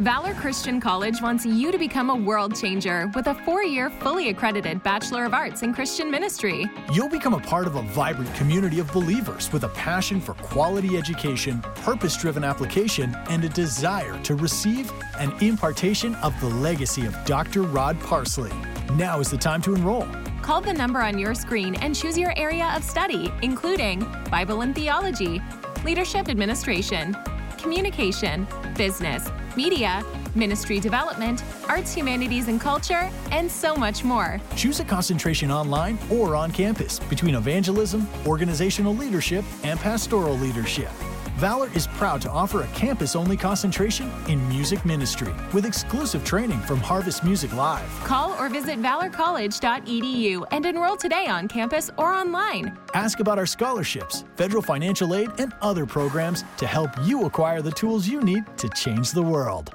Valor 0.00 0.34
Christian 0.34 0.80
College 0.80 1.22
wants 1.22 1.46
you 1.46 1.70
to 1.70 1.78
become 1.78 2.10
a 2.10 2.14
world 2.16 2.56
changer 2.56 3.08
with 3.14 3.28
a 3.28 3.34
four 3.44 3.62
year, 3.62 3.90
fully 3.90 4.28
accredited 4.30 4.82
Bachelor 4.82 5.24
of 5.24 5.32
Arts 5.32 5.62
in 5.62 5.72
Christian 5.72 6.10
Ministry. 6.10 6.66
You'll 6.92 7.08
become 7.08 7.32
a 7.32 7.38
part 7.38 7.68
of 7.68 7.76
a 7.76 7.82
vibrant 7.82 8.34
community 8.34 8.80
of 8.80 8.92
believers 8.92 9.52
with 9.52 9.62
a 9.62 9.68
passion 9.68 10.20
for 10.20 10.34
quality 10.34 10.96
education, 10.96 11.62
purpose 11.76 12.16
driven 12.16 12.42
application, 12.42 13.14
and 13.28 13.44
a 13.44 13.48
desire 13.48 14.20
to 14.24 14.34
receive 14.34 14.90
an 15.20 15.32
impartation 15.40 16.16
of 16.16 16.38
the 16.40 16.48
legacy 16.48 17.06
of 17.06 17.16
Dr. 17.24 17.62
Rod 17.62 17.98
Parsley. 18.00 18.50
Now 18.94 19.20
is 19.20 19.30
the 19.30 19.38
time 19.38 19.62
to 19.62 19.76
enroll. 19.76 20.08
Call 20.42 20.60
the 20.60 20.72
number 20.72 21.00
on 21.02 21.20
your 21.20 21.36
screen 21.36 21.76
and 21.76 21.94
choose 21.94 22.18
your 22.18 22.36
area 22.36 22.72
of 22.74 22.82
study, 22.82 23.32
including 23.42 24.04
Bible 24.28 24.62
and 24.62 24.74
Theology, 24.74 25.40
Leadership 25.84 26.28
Administration, 26.28 27.16
Communication, 27.58 28.44
Business 28.76 29.30
media, 29.56 30.04
ministry 30.34 30.80
development, 30.80 31.44
arts, 31.68 31.94
humanities, 31.94 32.48
and 32.48 32.60
culture, 32.60 33.08
and 33.30 33.50
so 33.50 33.76
much 33.76 34.02
more. 34.02 34.40
Choose 34.56 34.80
a 34.80 34.84
concentration 34.84 35.50
online 35.50 35.98
or 36.10 36.34
on 36.34 36.50
campus 36.50 36.98
between 36.98 37.36
evangelism, 37.36 38.08
organizational 38.26 38.94
leadership, 38.94 39.44
and 39.62 39.78
pastoral 39.78 40.36
leadership. 40.36 40.90
Valor 41.38 41.68
is 41.74 41.88
proud 41.88 42.22
to 42.22 42.30
offer 42.30 42.62
a 42.62 42.66
campus 42.68 43.16
only 43.16 43.36
concentration 43.36 44.08
in 44.28 44.48
music 44.48 44.84
ministry 44.84 45.34
with 45.52 45.66
exclusive 45.66 46.24
training 46.24 46.60
from 46.60 46.78
Harvest 46.78 47.24
Music 47.24 47.52
Live. 47.52 47.90
Call 48.04 48.30
or 48.34 48.48
visit 48.48 48.80
valorcollege.edu 48.80 50.46
and 50.52 50.64
enroll 50.64 50.96
today 50.96 51.26
on 51.26 51.48
campus 51.48 51.90
or 51.98 52.12
online. 52.12 52.78
Ask 52.94 53.18
about 53.18 53.36
our 53.36 53.46
scholarships, 53.46 54.22
federal 54.36 54.62
financial 54.62 55.12
aid, 55.12 55.28
and 55.38 55.52
other 55.60 55.86
programs 55.86 56.44
to 56.58 56.68
help 56.68 56.90
you 57.02 57.26
acquire 57.26 57.62
the 57.62 57.72
tools 57.72 58.06
you 58.06 58.20
need 58.20 58.44
to 58.58 58.68
change 58.68 59.10
the 59.10 59.22
world. 59.22 59.74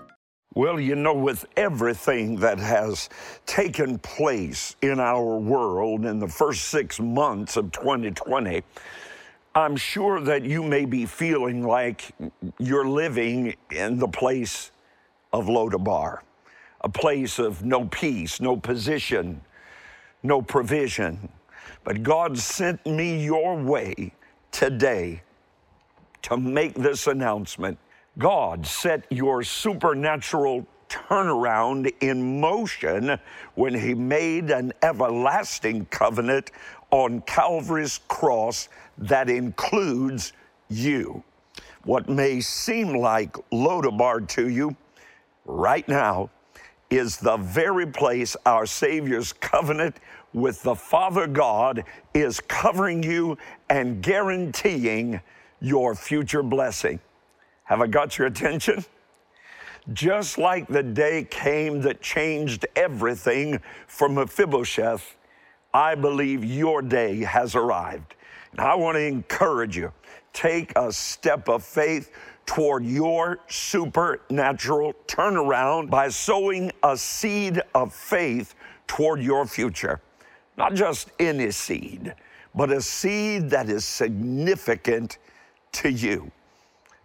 Well, 0.55 0.79
you 0.79 0.95
know, 0.95 1.13
with 1.13 1.45
everything 1.57 2.37
that 2.37 2.57
has 2.57 3.09
taken 3.45 3.99
place 3.99 4.77
in 4.81 4.99
our 4.99 5.37
world 5.37 6.05
in 6.05 6.19
the 6.19 6.27
first 6.27 6.69
six 6.69 7.01
months 7.01 7.57
of 7.57 7.71
2020, 7.73 8.63
I'm 9.59 9.75
sure 9.75 10.21
that 10.21 10.45
you 10.45 10.63
may 10.63 10.85
be 10.85 11.05
feeling 11.05 11.63
like 11.63 12.13
you're 12.59 12.87
living 12.87 13.57
in 13.69 13.99
the 13.99 14.07
place 14.07 14.71
of 15.33 15.47
Lodabar, 15.47 16.19
a 16.79 16.87
place 16.87 17.39
of 17.39 17.65
no 17.65 17.83
peace, 17.83 18.39
no 18.39 18.55
position, 18.55 19.41
no 20.23 20.41
provision. 20.41 21.27
But 21.83 22.03
God 22.03 22.37
sent 22.37 22.85
me 22.85 23.21
your 23.21 23.57
way 23.61 24.13
today 24.53 25.23
to 26.21 26.37
make 26.37 26.75
this 26.75 27.07
announcement. 27.07 27.77
God 28.17 28.65
set 28.65 29.03
your 29.09 29.43
supernatural 29.43 30.65
turnaround 30.87 31.93
in 31.99 32.39
motion 32.39 33.19
when 33.55 33.73
He 33.73 33.93
made 33.93 34.51
an 34.51 34.71
everlasting 34.81 35.85
covenant 35.87 36.51
on 36.91 37.21
Calvary's 37.21 37.99
cross 38.07 38.69
that 38.99 39.29
includes 39.29 40.33
you. 40.69 41.23
What 41.83 42.09
may 42.09 42.41
seem 42.41 42.93
like 42.93 43.33
Lodabar 43.51 44.27
to 44.29 44.49
you 44.49 44.75
right 45.45 45.87
now 45.87 46.29
is 46.89 47.17
the 47.17 47.37
very 47.37 47.87
place 47.87 48.35
our 48.45 48.65
Savior's 48.65 49.31
covenant 49.33 49.95
with 50.33 50.61
the 50.63 50.75
Father 50.75 51.27
God 51.27 51.83
is 52.13 52.39
covering 52.39 53.01
you 53.01 53.37
and 53.69 54.01
guaranteeing 54.01 55.21
your 55.61 55.95
future 55.95 56.43
blessing. 56.43 56.99
Have 57.63 57.81
I 57.81 57.87
got 57.87 58.17
your 58.17 58.27
attention? 58.27 58.83
Just 59.93 60.37
like 60.37 60.67
the 60.67 60.83
day 60.83 61.23
came 61.23 61.81
that 61.81 62.01
changed 62.01 62.65
everything 62.75 63.59
for 63.87 64.09
Mephibosheth, 64.09 65.15
I 65.73 65.95
believe 65.95 66.43
your 66.43 66.81
day 66.81 67.21
has 67.21 67.55
arrived. 67.55 68.15
And 68.51 68.61
I 68.61 68.75
want 68.75 68.95
to 68.95 69.05
encourage 69.05 69.77
you 69.77 69.91
take 70.33 70.71
a 70.77 70.91
step 70.91 71.49
of 71.49 71.63
faith 71.63 72.11
toward 72.45 72.83
your 72.83 73.39
supernatural 73.47 74.93
turnaround 75.07 75.89
by 75.89 76.09
sowing 76.09 76.71
a 76.83 76.97
seed 76.97 77.61
of 77.75 77.93
faith 77.93 78.55
toward 78.87 79.21
your 79.21 79.45
future. 79.45 80.01
Not 80.57 80.73
just 80.73 81.11
any 81.19 81.51
seed, 81.51 82.13
but 82.55 82.71
a 82.71 82.81
seed 82.81 83.49
that 83.51 83.69
is 83.69 83.85
significant 83.85 85.19
to 85.73 85.91
you. 85.91 86.31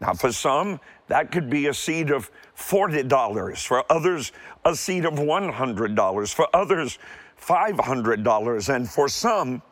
Now, 0.01 0.15
for 0.15 0.33
some, 0.33 0.81
that 1.09 1.31
could 1.31 1.51
be 1.51 1.67
a 1.67 1.75
seed 1.75 2.11
of 2.11 2.31
$40. 2.57 3.67
For 3.67 3.85
others, 3.91 4.33
a 4.65 4.75
seed 4.75 5.05
of 5.05 5.15
$100. 5.15 6.35
For 6.35 6.49
others, 6.55 6.99
$500. 7.41 8.75
And 8.75 8.89
for 8.89 9.09
some, 9.09 9.63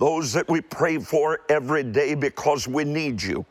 those 0.00 0.32
that 0.32 0.48
we 0.48 0.62
pray 0.62 0.98
for 0.98 1.42
every 1.50 1.82
day 1.82 2.14
because 2.14 2.66
we 2.66 2.84
need 2.84 3.22
you, 3.22 3.44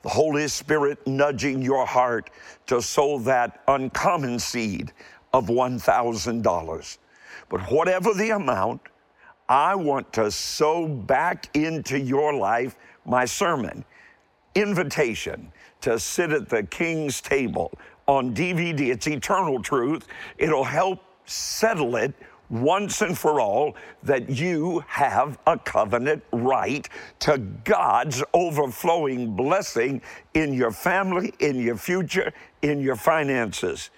the 0.00 0.08
Holy 0.08 0.48
Spirit 0.48 1.06
nudging 1.06 1.60
your 1.60 1.84
heart 1.84 2.30
to 2.66 2.80
sow 2.80 3.18
that 3.18 3.60
uncommon 3.68 4.38
seed 4.38 4.92
of 5.34 5.48
$1,000. 5.48 6.98
But 7.50 7.60
whatever 7.70 8.14
the 8.14 8.30
amount, 8.30 8.80
I 9.46 9.74
want 9.74 10.10
to 10.14 10.30
sow 10.30 10.88
back 10.88 11.54
into 11.54 11.98
your 11.98 12.32
life 12.32 12.76
my 13.04 13.26
sermon, 13.26 13.84
invitation 14.54 15.52
to 15.82 15.98
sit 15.98 16.32
at 16.32 16.48
the 16.48 16.62
King's 16.62 17.20
table 17.20 17.72
on 18.08 18.34
DVD. 18.34 18.88
It's 18.88 19.06
eternal 19.06 19.62
truth. 19.62 20.06
It'll 20.38 20.64
help 20.64 21.00
settle 21.26 21.96
it 21.96 22.14
once 22.50 23.00
and 23.00 23.16
for 23.16 23.40
all 23.40 23.76
that 24.02 24.28
you 24.28 24.84
have 24.88 25.38
a 25.46 25.56
covenant 25.56 26.22
right 26.32 26.88
to 27.20 27.38
God's 27.38 28.22
overflowing 28.34 29.34
blessing 29.36 30.02
in 30.34 30.52
your 30.52 30.72
family, 30.72 31.32
in 31.38 31.60
your 31.60 31.76
future, 31.76 32.32
in 32.62 32.80
your 32.80 32.96
finances. 32.96 33.90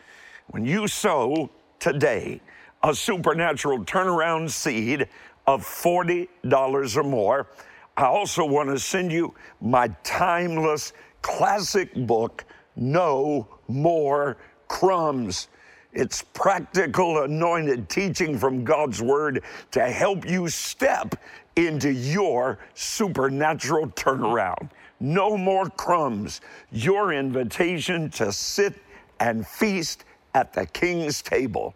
When 0.48 0.64
you 0.64 0.86
sow 0.86 1.50
today 1.80 2.40
a 2.82 2.94
supernatural 2.94 3.84
turnaround 3.84 4.50
seed 4.50 5.08
of 5.46 5.64
$40 5.64 6.96
or 6.96 7.02
more, 7.02 7.48
I 7.96 8.04
also 8.04 8.44
want 8.44 8.68
to 8.68 8.78
send 8.78 9.12
you 9.12 9.34
my 9.60 9.88
timeless 10.02 10.92
classic 11.22 11.94
book, 11.94 12.44
No 12.76 13.48
More 13.68 14.36
Crumbs. 14.68 15.48
It's 15.92 16.22
practical, 16.22 17.22
anointed 17.22 17.88
teaching 17.88 18.38
from 18.38 18.64
God's 18.64 19.02
Word 19.02 19.42
to 19.72 19.83
help 19.83 20.28
you 20.28 20.48
step 20.48 21.16
into 21.57 21.92
your 21.92 22.59
supernatural 22.74 23.88
turnaround. 23.88 24.70
No 25.00 25.37
more 25.37 25.68
crumbs. 25.68 26.40
Your 26.70 27.12
invitation 27.12 28.09
to 28.11 28.33
sit 28.33 28.74
and 29.20 29.46
feast 29.46 30.05
at 30.35 30.55
the 30.55 30.64
King's 30.66 31.20
table. 31.20 31.74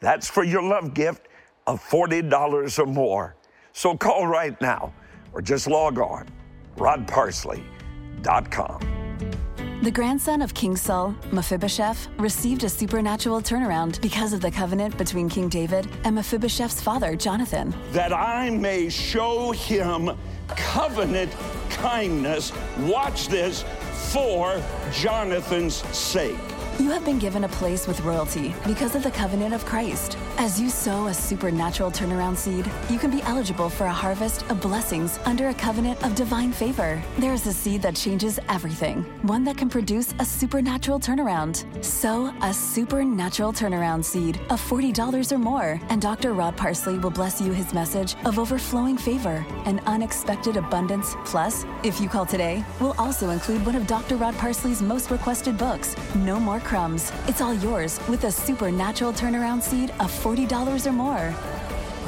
That's 0.00 0.28
for 0.28 0.44
your 0.44 0.62
love 0.62 0.92
gift 0.92 1.28
of 1.66 1.82
$40 1.82 2.78
or 2.78 2.86
more. 2.86 3.36
So 3.72 3.96
call 3.96 4.26
right 4.26 4.60
now 4.60 4.92
or 5.32 5.40
just 5.40 5.66
log 5.66 5.98
on 5.98 6.28
rodparsley.com. 6.76 8.95
The 9.86 9.92
grandson 9.92 10.42
of 10.42 10.52
King 10.52 10.76
Saul, 10.76 11.14
Mephibosheth, 11.30 12.08
received 12.18 12.64
a 12.64 12.68
supernatural 12.68 13.40
turnaround 13.40 14.00
because 14.02 14.32
of 14.32 14.40
the 14.40 14.50
covenant 14.50 14.98
between 14.98 15.28
King 15.28 15.48
David 15.48 15.86
and 16.02 16.16
Mephibosheth's 16.16 16.82
father, 16.82 17.14
Jonathan. 17.14 17.72
That 17.92 18.12
I 18.12 18.50
may 18.50 18.88
show 18.88 19.52
him 19.52 20.10
covenant 20.48 21.32
kindness. 21.70 22.52
Watch 22.80 23.28
this 23.28 23.64
for 24.12 24.60
Jonathan's 24.92 25.76
sake. 25.96 26.36
You 26.80 26.90
have 26.90 27.04
been 27.04 27.20
given 27.20 27.44
a 27.44 27.48
place 27.48 27.86
with 27.86 28.00
royalty 28.00 28.56
because 28.66 28.96
of 28.96 29.04
the 29.04 29.12
covenant 29.12 29.54
of 29.54 29.64
Christ. 29.64 30.18
As 30.38 30.60
you 30.60 30.68
sow 30.68 31.06
a 31.06 31.14
supernatural 31.14 31.90
turnaround 31.90 32.36
seed, 32.36 32.70
you 32.90 32.98
can 32.98 33.10
be 33.10 33.22
eligible 33.22 33.70
for 33.70 33.86
a 33.86 33.92
harvest 33.92 34.42
of 34.50 34.60
blessings 34.60 35.18
under 35.24 35.48
a 35.48 35.54
covenant 35.54 36.04
of 36.04 36.14
divine 36.14 36.52
favor. 36.52 37.02
There 37.16 37.32
is 37.32 37.46
a 37.46 37.54
seed 37.54 37.80
that 37.82 37.96
changes 37.96 38.38
everything, 38.50 39.02
one 39.22 39.44
that 39.44 39.56
can 39.56 39.70
produce 39.70 40.12
a 40.18 40.26
supernatural 40.26 41.00
turnaround. 41.00 41.64
Sow 41.82 42.34
a 42.42 42.52
supernatural 42.52 43.54
turnaround 43.54 44.04
seed 44.04 44.38
of 44.50 44.60
$40 44.60 45.32
or 45.32 45.38
more, 45.38 45.80
and 45.88 46.02
Dr. 46.02 46.34
Rod 46.34 46.54
Parsley 46.54 46.98
will 46.98 47.10
bless 47.10 47.40
you 47.40 47.52
his 47.52 47.72
message 47.72 48.14
of 48.26 48.38
overflowing 48.38 48.98
favor 48.98 49.44
and 49.64 49.80
unexpected 49.86 50.58
abundance. 50.58 51.16
Plus, 51.24 51.64
if 51.82 51.98
you 51.98 52.10
call 52.10 52.26
today, 52.26 52.62
we'll 52.78 52.94
also 52.98 53.30
include 53.30 53.64
one 53.64 53.74
of 53.74 53.86
Dr. 53.86 54.16
Rod 54.16 54.36
Parsley's 54.36 54.82
most 54.82 55.10
requested 55.10 55.56
books, 55.56 55.96
No 56.14 56.38
More 56.38 56.60
Crumbs. 56.60 57.10
It's 57.26 57.40
all 57.40 57.54
yours 57.54 57.98
with 58.06 58.24
a 58.24 58.30
supernatural 58.30 59.14
turnaround 59.14 59.62
seed 59.62 59.92
of 59.98 60.10
$40 60.26 60.86
or 60.86 60.92
more. 60.92 61.34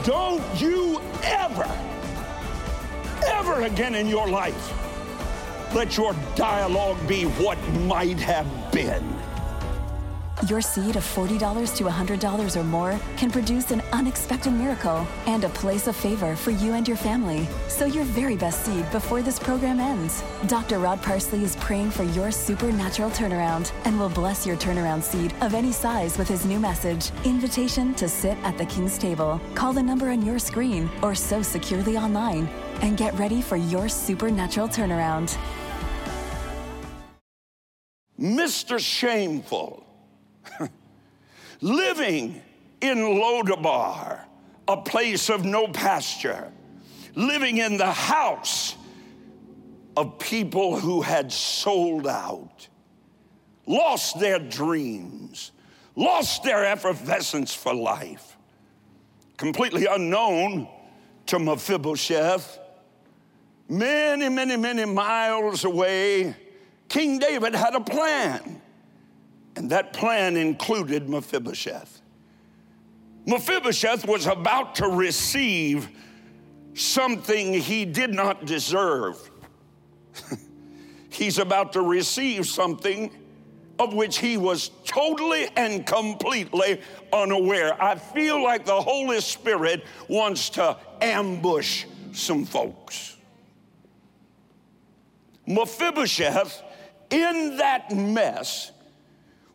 Don't 0.03 0.43
you 0.61 1.01
ever, 1.23 1.71
ever 3.29 3.63
again 3.63 3.95
in 3.95 4.09
your 4.09 4.27
life 4.27 4.75
let 5.73 5.97
your 5.97 6.17
dialogue 6.35 6.97
be 7.07 7.25
what 7.25 7.59
might 7.87 8.19
have 8.19 8.49
been. 8.73 9.05
Your 10.46 10.61
seed 10.61 10.94
of 10.94 11.03
$40 11.03 11.74
to 11.77 11.85
$100 11.85 12.57
or 12.57 12.62
more 12.64 13.01
can 13.16 13.29
produce 13.29 13.72
an 13.72 13.83
unexpected 13.92 14.53
miracle 14.53 15.05
and 15.27 15.42
a 15.42 15.48
place 15.48 15.88
of 15.88 15.96
favor 15.96 16.37
for 16.37 16.53
you 16.53 16.74
and 16.74 16.87
your 16.87 16.96
family. 16.96 17.48
Sow 17.66 17.87
your 17.87 18.05
very 18.05 18.37
best 18.37 18.64
seed 18.64 18.88
before 18.92 19.20
this 19.20 19.37
program 19.40 19.81
ends. 19.81 20.22
Dr. 20.46 20.79
Rod 20.79 21.03
Parsley 21.03 21.42
is 21.42 21.57
praying 21.57 21.90
for 21.90 22.05
your 22.05 22.31
supernatural 22.31 23.11
turnaround 23.11 23.72
and 23.85 23.98
will 23.98 24.09
bless 24.09 24.46
your 24.46 24.57
turnaround 24.57 25.03
seed 25.03 25.35
of 25.40 25.55
any 25.55 25.72
size 25.72 26.16
with 26.16 26.29
his 26.29 26.44
new 26.44 26.61
message 26.61 27.11
Invitation 27.24 27.92
to 27.94 28.09
Sit 28.09 28.38
at 28.44 28.57
the 28.57 28.66
King's 28.66 28.96
Table. 28.96 29.40
Call 29.57 29.72
the 29.72 29.83
number 29.83 30.09
on 30.11 30.24
your 30.24 30.38
screen 30.38 30.88
or 31.03 31.16
sow 31.16 31.42
securely 31.42 31.96
online 31.96 32.46
and 32.81 32.96
get 32.96 33.12
ready 33.18 33.42
for 33.42 33.57
your 33.57 33.88
supernatural 33.88 34.68
turnaround. 34.68 35.37
Mr. 38.20 38.79
Shameful, 38.79 39.88
living 41.61 42.40
in 42.81 42.99
Lodabar, 42.99 44.21
a 44.66 44.77
place 44.77 45.31
of 45.31 45.44
no 45.44 45.68
pasture, 45.68 46.53
living 47.14 47.59
in 47.59 47.77
the 47.77 47.90
house 47.90 48.77
of 49.97 50.18
people 50.18 50.79
who 50.79 51.03
had 51.03 51.33
sold 51.33 52.07
out, 52.07 52.68
lost 53.66 54.21
their 54.21 54.38
dreams, 54.38 55.53
lost 55.97 56.44
their 56.44 56.64
effervescence 56.64 57.53
for 57.53 57.75
life. 57.75 58.37
Completely 59.37 59.87
unknown 59.87 60.68
to 61.27 61.38
Mephibosheth, 61.38 62.59
many, 63.68 64.29
many, 64.29 64.57
many 64.57 64.85
miles 64.85 65.64
away, 65.64 66.35
King 66.88 67.18
David 67.18 67.55
had 67.55 67.75
a 67.75 67.81
plan. 67.81 68.62
And 69.59 69.71
that 69.71 69.92
plan 69.92 70.37
included 70.37 71.09
Mephibosheth. 71.09 72.01
Mephibosheth 73.27 74.07
was 74.07 74.27
about 74.27 74.77
to 74.77 74.87
receive 74.87 75.88
something 76.75 77.55
he 77.55 77.85
did 77.85 78.14
not 78.14 78.47
deserve. 78.47 79.18
He's 81.11 81.38
about 81.38 81.73
to 81.73 81.83
receive 81.83 82.47
something 82.47 83.11
of 83.81 83.94
which 83.94 84.18
he 84.18 84.37
was 84.37 84.71
totally 84.85 85.49
and 85.57 85.85
completely 85.85 86.81
unaware. 87.12 87.83
I 87.83 87.97
feel 87.97 88.40
like 88.40 88.64
the 88.64 88.81
Holy 88.81 89.21
Spirit 89.21 89.85
wants 90.07 90.51
to 90.51 90.77
ambush 91.01 91.85
some 92.12 92.44
folks. 92.44 93.16
Mephibosheth, 95.49 96.62
in 97.11 97.57
that 97.57 97.90
mess, 97.90 98.71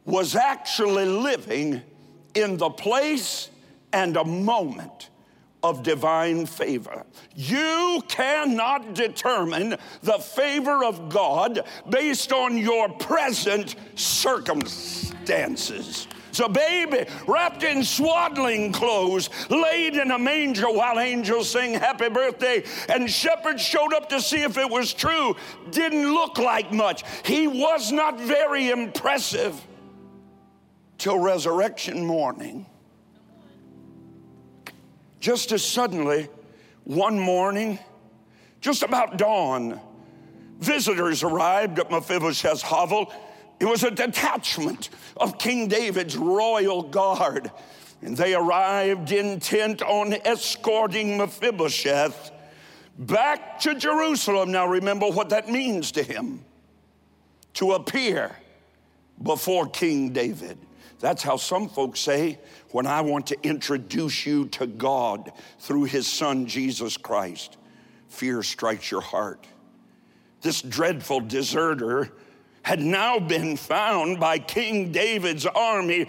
was 0.05 0.35
actually 0.35 1.05
living 1.05 1.81
in 2.33 2.57
the 2.57 2.69
place 2.69 3.49
and 3.91 4.15
a 4.17 4.25
moment 4.25 5.09
of 5.61 5.83
divine 5.83 6.45
favor. 6.45 7.05
You 7.35 8.03
cannot 8.09 8.93
determine 8.93 9.77
the 10.01 10.19
favor 10.19 10.83
of 10.83 11.09
God 11.09 11.61
based 11.89 12.33
on 12.33 12.57
your 12.57 12.89
present 12.89 13.75
circumstances. 13.95 16.07
It's 16.27 16.39
a 16.39 16.49
baby 16.49 17.05
wrapped 17.27 17.63
in 17.63 17.83
swaddling 17.83 18.73
clothes, 18.73 19.29
laid 19.51 19.95
in 19.95 20.09
a 20.09 20.17
manger 20.17 20.69
while 20.69 20.99
angels 20.99 21.51
sing 21.51 21.75
happy 21.75 22.09
birthday. 22.09 22.63
And 22.89 23.07
shepherds 23.09 23.61
showed 23.61 23.93
up 23.93 24.09
to 24.09 24.19
see 24.19 24.41
if 24.41 24.57
it 24.57 24.67
was 24.67 24.95
true. 24.95 25.35
Didn't 25.69 26.11
look 26.11 26.39
like 26.39 26.73
much. 26.73 27.03
He 27.23 27.47
was 27.47 27.91
not 27.91 28.19
very 28.19 28.71
impressive 28.71 29.63
till 30.97 31.17
resurrection 31.17 32.05
morning 32.05 32.65
just 35.23 35.53
as 35.53 35.63
suddenly, 35.63 36.27
one 36.83 37.17
morning, 37.17 37.79
just 38.59 38.83
about 38.83 39.15
dawn, 39.15 39.79
visitors 40.59 41.23
arrived 41.23 41.79
at 41.79 41.89
Mephibosheth's 41.89 42.61
hovel. 42.61 43.09
It 43.57 43.63
was 43.63 43.85
a 43.85 43.91
detachment 43.91 44.89
of 45.15 45.37
King 45.37 45.69
David's 45.69 46.17
royal 46.17 46.83
guard, 46.83 47.49
and 48.01 48.17
they 48.17 48.33
arrived 48.33 49.13
intent 49.13 49.81
on 49.81 50.11
escorting 50.25 51.17
Mephibosheth 51.17 52.31
back 52.99 53.61
to 53.61 53.75
Jerusalem. 53.75 54.51
Now, 54.51 54.67
remember 54.67 55.07
what 55.07 55.29
that 55.29 55.47
means 55.47 55.93
to 55.93 56.03
him 56.03 56.43
to 57.53 57.71
appear 57.71 58.35
before 59.21 59.67
King 59.67 60.11
David. 60.11 60.57
That's 60.99 61.23
how 61.23 61.37
some 61.37 61.67
folks 61.67 61.99
say, 61.99 62.39
when 62.71 62.87
I 62.87 63.01
want 63.01 63.27
to 63.27 63.37
introduce 63.43 64.25
you 64.25 64.47
to 64.49 64.65
God 64.67 65.31
through 65.59 65.85
his 65.85 66.07
son, 66.07 66.45
Jesus 66.45 66.97
Christ, 66.97 67.57
fear 68.07 68.43
strikes 68.43 68.89
your 68.89 69.01
heart. 69.01 69.45
This 70.41 70.61
dreadful 70.61 71.21
deserter 71.21 72.11
had 72.61 72.79
now 72.79 73.19
been 73.19 73.57
found 73.57 74.19
by 74.19 74.39
King 74.39 74.91
David's 74.91 75.45
army. 75.45 76.07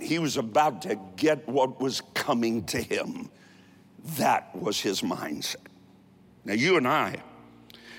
He 0.00 0.18
was 0.18 0.36
about 0.36 0.82
to 0.82 0.98
get 1.16 1.48
what 1.48 1.80
was 1.80 2.02
coming 2.14 2.64
to 2.66 2.80
him. 2.80 3.30
That 4.16 4.54
was 4.54 4.80
his 4.80 5.02
mindset. 5.02 5.56
Now, 6.44 6.54
you 6.54 6.76
and 6.76 6.88
I, 6.88 7.22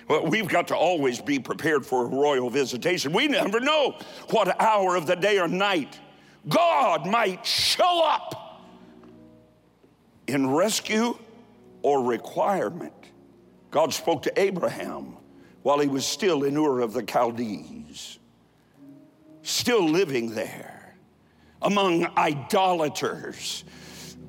well, 0.08 0.26
we've 0.26 0.48
got 0.48 0.68
to 0.70 0.76
always 0.76 1.22
be 1.22 1.40
prepared 1.40 1.86
for 1.86 2.06
a 2.06 2.08
royal 2.08 2.50
visitation. 2.50 3.14
We 3.14 3.28
never 3.28 3.60
know 3.60 3.98
what 4.30 4.60
hour 4.62 4.96
of 4.96 5.08
the 5.08 5.16
day 5.16 5.40
or 5.40 5.48
night 5.48 6.00
God 6.48 7.06
might 7.06 7.46
show 7.46 8.04
up 8.04 8.62
in 10.28 10.50
rescue 10.50 11.18
or 11.82 12.04
requirement. 12.04 12.94
God 13.72 13.94
spoke 13.94 14.24
to 14.24 14.40
Abraham 14.40 15.18
while 15.62 15.80
he 15.80 15.88
was 15.88 16.06
still 16.06 16.44
in 16.44 16.58
Ur 16.58 16.82
of 16.82 16.94
the 16.94 17.04
Chaldees, 17.04 18.20
still 19.42 19.88
living 19.88 20.32
there 20.32 20.96
among 21.62 22.06
idolaters. 22.18 23.64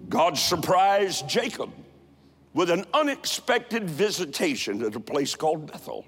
God 0.09 0.39
surprised 0.39 1.29
Jacob 1.29 1.73
with 2.55 2.71
an 2.71 2.85
unexpected 2.95 3.91
visitation 3.91 4.83
at 4.83 4.95
a 4.95 5.01
place 5.01 5.35
called 5.35 5.71
Bethel. 5.71 6.07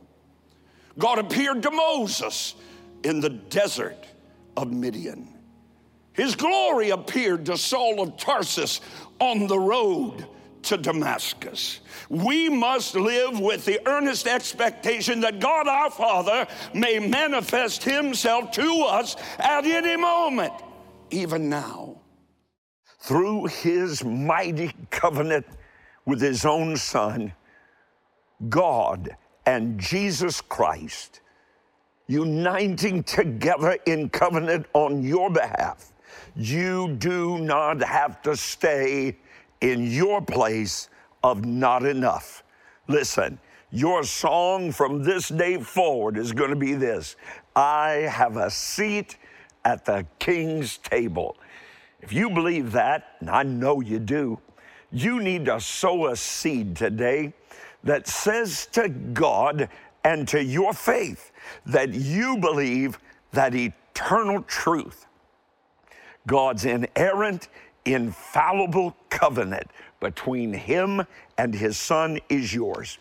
God 0.98 1.18
appeared 1.18 1.62
to 1.64 1.70
Moses 1.70 2.54
in 3.02 3.20
the 3.20 3.28
desert 3.28 4.06
of 4.56 4.72
Midian. 4.72 5.28
His 6.12 6.34
glory 6.34 6.90
appeared 6.90 7.44
to 7.46 7.58
Saul 7.58 8.00
of 8.00 8.16
Tarsus 8.16 8.80
on 9.20 9.48
the 9.48 9.58
road 9.58 10.26
to 10.62 10.76
Damascus. 10.76 11.80
We 12.08 12.48
must 12.48 12.94
live 12.94 13.38
with 13.38 13.64
the 13.64 13.86
earnest 13.86 14.26
expectation 14.26 15.20
that 15.20 15.40
God 15.40 15.68
our 15.68 15.90
Father 15.90 16.46
may 16.72 16.98
manifest 16.98 17.84
Himself 17.84 18.50
to 18.52 18.82
us 18.82 19.16
at 19.38 19.64
any 19.66 19.96
moment, 19.96 20.52
even 21.10 21.48
now. 21.48 22.00
Through 23.00 23.46
His 23.46 24.02
mighty 24.02 24.72
covenant 24.90 25.46
with 26.06 26.20
his 26.20 26.46
own 26.46 26.76
son, 26.76 27.32
God 28.48 29.16
and 29.44 29.78
Jesus 29.78 30.40
Christ, 30.40 31.20
uniting 32.06 33.02
together 33.02 33.78
in 33.86 34.08
covenant 34.08 34.66
on 34.72 35.02
your 35.02 35.30
behalf. 35.30 35.92
You 36.34 36.94
do 36.98 37.38
not 37.38 37.82
have 37.82 38.22
to 38.22 38.36
stay 38.36 39.16
in 39.60 39.90
your 39.90 40.22
place 40.22 40.88
of 41.22 41.44
not 41.44 41.84
enough. 41.84 42.42
Listen, 42.88 43.38
your 43.70 44.04
song 44.04 44.70
from 44.70 45.02
this 45.02 45.28
day 45.28 45.58
forward 45.58 46.16
is 46.16 46.32
going 46.32 46.50
to 46.50 46.56
be 46.56 46.74
this 46.74 47.16
I 47.54 48.08
have 48.10 48.36
a 48.36 48.50
seat 48.50 49.16
at 49.64 49.84
the 49.84 50.06
king's 50.18 50.78
table. 50.78 51.36
If 52.00 52.12
you 52.12 52.30
believe 52.30 52.72
that, 52.72 53.16
and 53.20 53.28
I 53.28 53.42
know 53.42 53.80
you 53.80 53.98
do, 53.98 54.38
you 54.92 55.20
need 55.20 55.46
to 55.46 55.60
sow 55.60 56.08
a 56.08 56.16
seed 56.16 56.76
today 56.76 57.32
that 57.84 58.06
says 58.06 58.66
to 58.72 58.88
God 58.88 59.68
and 60.04 60.26
to 60.28 60.42
your 60.42 60.72
faith 60.72 61.32
that 61.66 61.92
you 61.92 62.36
believe 62.38 62.98
that 63.32 63.54
eternal 63.54 64.42
truth, 64.42 65.06
God's 66.26 66.64
inerrant, 66.64 67.48
infallible 67.84 68.96
covenant 69.10 69.70
between 70.00 70.52
Him 70.52 71.06
and 71.38 71.54
His 71.54 71.76
Son 71.76 72.18
is 72.28 72.54
yours. 72.54 72.98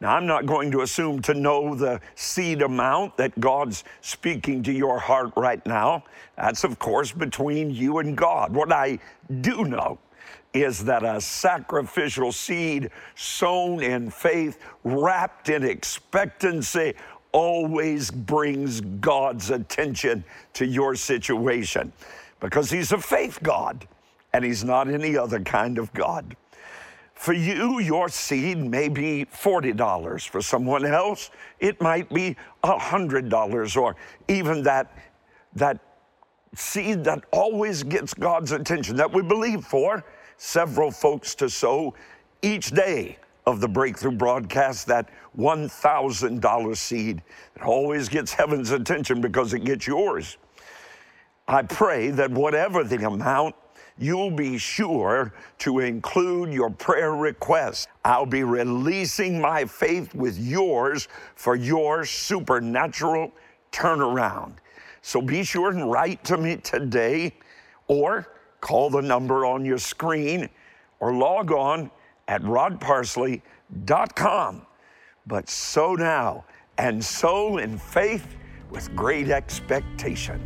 Now, 0.00 0.16
I'm 0.16 0.26
not 0.26 0.46
going 0.46 0.70
to 0.70 0.80
assume 0.80 1.20
to 1.22 1.34
know 1.34 1.74
the 1.74 2.00
seed 2.14 2.62
amount 2.62 3.18
that 3.18 3.38
God's 3.38 3.84
speaking 4.00 4.62
to 4.62 4.72
your 4.72 4.98
heart 4.98 5.30
right 5.36 5.64
now. 5.66 6.04
That's, 6.36 6.64
of 6.64 6.78
course, 6.78 7.12
between 7.12 7.70
you 7.70 7.98
and 7.98 8.16
God. 8.16 8.54
What 8.54 8.72
I 8.72 8.98
do 9.42 9.64
know 9.64 9.98
is 10.52 10.84
that 10.84 11.04
a 11.04 11.20
sacrificial 11.20 12.32
seed 12.32 12.90
sown 13.14 13.82
in 13.82 14.10
faith, 14.10 14.58
wrapped 14.84 15.48
in 15.48 15.62
expectancy, 15.62 16.94
always 17.32 18.10
brings 18.10 18.80
God's 18.80 19.50
attention 19.50 20.24
to 20.54 20.66
your 20.66 20.96
situation 20.96 21.92
because 22.40 22.70
He's 22.70 22.92
a 22.92 22.98
faith 22.98 23.38
God 23.42 23.86
and 24.32 24.44
He's 24.44 24.64
not 24.64 24.88
any 24.88 25.16
other 25.16 25.40
kind 25.40 25.78
of 25.78 25.92
God. 25.92 26.36
For 27.14 27.34
you, 27.34 27.80
your 27.80 28.08
seed 28.08 28.56
may 28.56 28.88
be 28.88 29.26
$40. 29.26 30.26
For 30.26 30.40
someone 30.40 30.86
else, 30.86 31.30
it 31.58 31.80
might 31.80 32.08
be 32.08 32.34
$100 32.64 33.76
or 33.76 33.94
even 34.26 34.62
that, 34.62 34.96
that 35.54 35.78
seed 36.54 37.04
that 37.04 37.24
always 37.30 37.82
gets 37.82 38.14
God's 38.14 38.52
attention 38.52 38.96
that 38.96 39.12
we 39.12 39.22
believe 39.22 39.64
for 39.64 40.02
several 40.40 40.90
folks 40.90 41.34
to 41.34 41.50
sow 41.50 41.92
each 42.40 42.70
day 42.70 43.18
of 43.46 43.60
the 43.60 43.68
breakthrough 43.68 44.10
broadcast 44.10 44.86
that 44.86 45.10
$1,000 45.36 46.76
seed 46.78 47.22
that 47.54 47.62
always 47.62 48.08
gets 48.08 48.32
heaven's 48.32 48.70
attention 48.70 49.20
because 49.20 49.52
it 49.52 49.64
gets 49.64 49.86
yours. 49.86 50.38
I 51.46 51.60
pray 51.62 52.10
that 52.12 52.30
whatever 52.30 52.84
the 52.84 53.06
amount, 53.06 53.54
you'll 53.98 54.30
be 54.30 54.56
sure 54.56 55.34
to 55.58 55.80
include 55.80 56.54
your 56.54 56.70
prayer 56.70 57.12
request. 57.12 57.88
I'll 58.02 58.24
be 58.24 58.42
releasing 58.42 59.42
my 59.42 59.66
faith 59.66 60.14
with 60.14 60.38
yours 60.38 61.06
for 61.34 61.54
your 61.54 62.06
supernatural 62.06 63.30
turnaround. 63.72 64.54
So 65.02 65.20
be 65.20 65.44
sure 65.44 65.70
and 65.70 65.90
write 65.90 66.24
to 66.24 66.38
me 66.38 66.56
today 66.56 67.34
or 67.88 68.26
call 68.60 68.90
the 68.90 69.02
number 69.02 69.46
on 69.46 69.64
your 69.64 69.78
screen 69.78 70.48
or 70.98 71.14
log 71.14 71.52
on 71.52 71.90
at 72.28 72.42
rodparsley.com. 72.42 74.66
But 75.26 75.48
sow 75.48 75.94
now 75.94 76.44
and 76.78 77.04
sow 77.04 77.58
in 77.58 77.78
faith 77.78 78.36
with 78.70 78.94
great 78.94 79.28
expectation. 79.28 80.40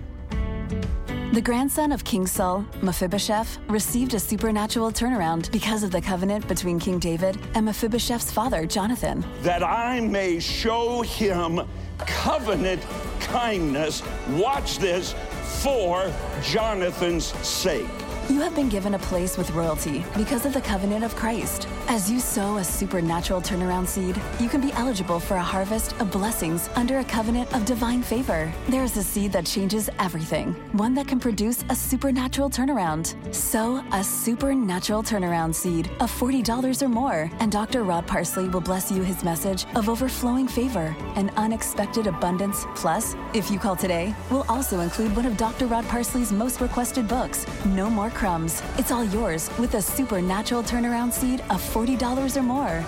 The 1.32 1.40
grandson 1.40 1.90
of 1.90 2.04
King 2.04 2.28
Saul, 2.28 2.64
Mephibosheth, 2.80 3.58
received 3.68 4.14
a 4.14 4.20
supernatural 4.20 4.92
turnaround 4.92 5.50
because 5.50 5.82
of 5.82 5.90
the 5.90 6.00
covenant 6.00 6.46
between 6.46 6.78
King 6.78 7.00
David 7.00 7.36
and 7.54 7.66
Mephibosheth's 7.66 8.30
father, 8.30 8.66
Jonathan. 8.66 9.24
That 9.42 9.64
I 9.64 9.98
may 9.98 10.38
show 10.38 11.02
him 11.02 11.60
covenant 11.98 12.86
kindness, 13.18 14.04
watch 14.30 14.78
this, 14.78 15.16
for 15.60 16.12
Jonathan's 16.42 17.26
sake. 17.46 18.03
You 18.30 18.40
have 18.40 18.54
been 18.54 18.70
given 18.70 18.94
a 18.94 18.98
place 18.98 19.36
with 19.36 19.50
royalty 19.50 20.02
because 20.16 20.46
of 20.46 20.54
the 20.54 20.60
covenant 20.60 21.04
of 21.04 21.14
Christ. 21.14 21.68
As 21.86 22.10
you 22.10 22.18
sow 22.18 22.56
a 22.56 22.64
supernatural 22.64 23.42
turnaround 23.42 23.86
seed, 23.86 24.18
you 24.40 24.48
can 24.48 24.62
be 24.62 24.72
eligible 24.72 25.20
for 25.20 25.36
a 25.36 25.42
harvest 25.42 25.92
of 26.00 26.10
blessings 26.10 26.70
under 26.76 26.98
a 26.98 27.04
covenant 27.04 27.54
of 27.54 27.66
divine 27.66 28.02
favor. 28.02 28.50
There 28.68 28.82
is 28.82 28.96
a 28.96 29.02
seed 29.02 29.32
that 29.32 29.44
changes 29.44 29.90
everything, 29.98 30.54
one 30.72 30.94
that 30.94 31.06
can 31.06 31.20
produce 31.20 31.62
a 31.68 31.74
supernatural 31.74 32.48
turnaround. 32.48 33.14
Sow 33.34 33.84
a 33.92 34.02
supernatural 34.02 35.02
turnaround 35.02 35.54
seed 35.54 35.88
of 36.00 36.10
$40 36.10 36.82
or 36.82 36.88
more, 36.88 37.30
and 37.38 37.52
Dr. 37.52 37.84
Rod 37.84 38.06
Parsley 38.06 38.48
will 38.48 38.62
bless 38.62 38.90
you 38.90 39.02
his 39.02 39.22
message 39.22 39.66
of 39.74 39.90
overflowing 39.90 40.48
favor 40.48 40.96
and 41.16 41.30
unexpected 41.36 42.06
abundance. 42.06 42.64
Plus, 42.74 43.14
if 43.34 43.50
you 43.50 43.58
call 43.58 43.76
today, 43.76 44.14
we'll 44.30 44.46
also 44.48 44.80
include 44.80 45.14
one 45.14 45.26
of 45.26 45.36
Dr. 45.36 45.66
Rod 45.66 45.84
Parsley's 45.88 46.32
most 46.32 46.62
requested 46.62 47.06
books, 47.06 47.46
No 47.66 47.90
More 47.90 48.10
crumbs. 48.10 48.62
It's 48.78 48.90
all 48.90 49.04
yours 49.04 49.50
with 49.58 49.74
a 49.74 49.82
supernatural 49.82 50.62
turnaround 50.62 51.12
seed 51.12 51.42
of 51.50 51.73
$40 51.74 52.36
or 52.36 52.42
more. 52.42 52.84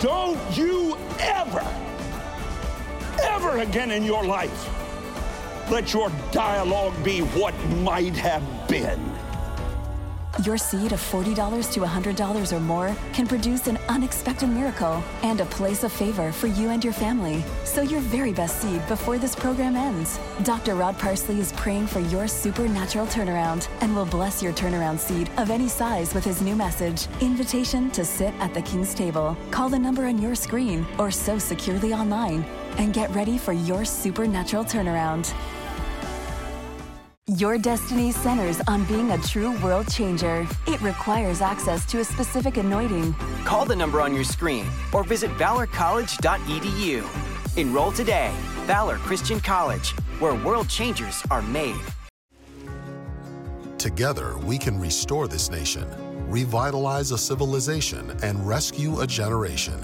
Don't 0.00 0.38
you 0.54 0.98
ever, 1.18 1.66
ever 3.22 3.58
again 3.60 3.90
in 3.90 4.04
your 4.04 4.22
life 4.22 4.68
let 5.70 5.94
your 5.94 6.12
dialogue 6.32 6.92
be 7.02 7.20
what 7.20 7.54
might 7.78 8.14
have 8.14 8.42
been. 8.68 9.00
Your 10.40 10.56
seed 10.56 10.92
of 10.92 11.00
$40 11.00 11.34
to 11.72 11.80
$100 11.80 12.52
or 12.56 12.60
more 12.60 12.96
can 13.12 13.26
produce 13.26 13.66
an 13.66 13.78
unexpected 13.90 14.48
miracle 14.48 15.04
and 15.22 15.42
a 15.42 15.44
place 15.44 15.84
of 15.84 15.92
favor 15.92 16.32
for 16.32 16.46
you 16.46 16.70
and 16.70 16.82
your 16.82 16.94
family. 16.94 17.44
Sow 17.64 17.82
your 17.82 18.00
very 18.00 18.32
best 18.32 18.62
seed 18.62 18.80
before 18.88 19.18
this 19.18 19.34
program 19.34 19.76
ends. 19.76 20.18
Dr. 20.42 20.74
Rod 20.74 20.98
Parsley 20.98 21.38
is 21.38 21.52
praying 21.52 21.86
for 21.86 22.00
your 22.00 22.26
supernatural 22.26 23.06
turnaround 23.08 23.68
and 23.82 23.94
will 23.94 24.06
bless 24.06 24.42
your 24.42 24.54
turnaround 24.54 24.98
seed 24.98 25.28
of 25.36 25.50
any 25.50 25.68
size 25.68 26.14
with 26.14 26.24
his 26.24 26.40
new 26.40 26.56
message, 26.56 27.08
Invitation 27.20 27.90
to 27.90 28.02
Sit 28.02 28.32
at 28.40 28.54
the 28.54 28.62
King's 28.62 28.94
Table. 28.94 29.36
Call 29.50 29.68
the 29.68 29.78
number 29.78 30.06
on 30.06 30.16
your 30.16 30.34
screen 30.34 30.86
or 30.98 31.10
sow 31.10 31.36
securely 31.36 31.92
online 31.92 32.42
and 32.78 32.94
get 32.94 33.10
ready 33.10 33.36
for 33.36 33.52
your 33.52 33.84
supernatural 33.84 34.64
turnaround. 34.64 35.34
Your 37.28 37.56
destiny 37.56 38.10
centers 38.10 38.60
on 38.66 38.82
being 38.86 39.12
a 39.12 39.18
true 39.18 39.56
world 39.62 39.88
changer. 39.88 40.44
It 40.66 40.82
requires 40.82 41.40
access 41.40 41.86
to 41.86 42.00
a 42.00 42.04
specific 42.04 42.56
anointing. 42.56 43.14
Call 43.44 43.64
the 43.64 43.76
number 43.76 44.00
on 44.00 44.12
your 44.12 44.24
screen 44.24 44.66
or 44.92 45.04
visit 45.04 45.30
valorcollege.edu. 45.38 47.56
Enroll 47.56 47.92
today. 47.92 48.34
Valor 48.66 48.96
Christian 48.96 49.38
College, 49.38 49.90
where 50.18 50.34
world 50.34 50.68
changers 50.68 51.22
are 51.30 51.42
made. 51.42 51.80
Together, 53.78 54.36
we 54.38 54.58
can 54.58 54.80
restore 54.80 55.28
this 55.28 55.48
nation, 55.48 55.86
revitalize 56.28 57.12
a 57.12 57.18
civilization, 57.18 58.10
and 58.24 58.44
rescue 58.44 58.98
a 58.98 59.06
generation. 59.06 59.78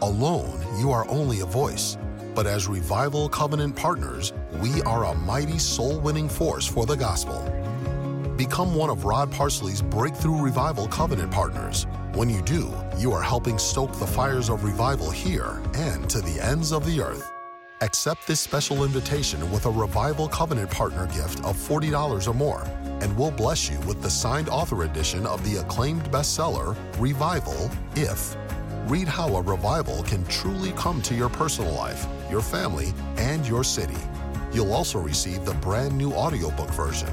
Alone, 0.00 0.60
you 0.80 0.90
are 0.90 1.08
only 1.08 1.42
a 1.42 1.46
voice 1.46 1.96
but 2.34 2.46
as 2.46 2.66
Revival 2.66 3.28
Covenant 3.28 3.76
partners, 3.76 4.32
we 4.60 4.82
are 4.82 5.04
a 5.04 5.14
mighty 5.14 5.58
soul 5.58 5.98
winning 6.00 6.28
force 6.28 6.66
for 6.66 6.86
the 6.86 6.96
gospel. 6.96 7.42
Become 8.36 8.74
one 8.74 8.90
of 8.90 9.04
Rod 9.04 9.30
Parsley's 9.30 9.82
Breakthrough 9.82 10.42
Revival 10.42 10.88
Covenant 10.88 11.30
partners. 11.30 11.86
When 12.14 12.28
you 12.28 12.42
do, 12.42 12.72
you 12.98 13.12
are 13.12 13.22
helping 13.22 13.58
stoke 13.58 13.92
the 13.92 14.06
fires 14.06 14.48
of 14.48 14.64
revival 14.64 15.10
here 15.10 15.62
and 15.74 16.08
to 16.10 16.20
the 16.20 16.40
ends 16.40 16.72
of 16.72 16.84
the 16.84 17.00
earth. 17.00 17.30
Accept 17.80 18.26
this 18.26 18.40
special 18.40 18.84
invitation 18.84 19.50
with 19.50 19.66
a 19.66 19.70
Revival 19.70 20.28
Covenant 20.28 20.70
partner 20.70 21.06
gift 21.06 21.44
of 21.44 21.56
$40 21.56 22.28
or 22.28 22.34
more, 22.34 22.62
and 23.00 23.16
we'll 23.16 23.30
bless 23.32 23.68
you 23.70 23.78
with 23.80 24.02
the 24.02 24.10
signed 24.10 24.48
author 24.48 24.84
edition 24.84 25.26
of 25.26 25.42
the 25.44 25.60
acclaimed 25.60 26.04
bestseller, 26.04 26.76
Revival 27.00 27.70
If. 27.96 28.36
Read 28.86 29.08
how 29.08 29.34
a 29.36 29.42
revival 29.42 30.02
can 30.02 30.24
truly 30.26 30.72
come 30.72 31.00
to 31.02 31.14
your 31.14 31.28
personal 31.28 31.72
life, 31.72 32.06
your 32.30 32.42
family, 32.42 32.92
and 33.16 33.46
your 33.46 33.64
city. 33.64 33.98
You'll 34.52 34.72
also 34.72 34.98
receive 34.98 35.44
the 35.44 35.54
brand 35.54 35.96
new 35.96 36.12
audiobook 36.12 36.70
version. 36.70 37.08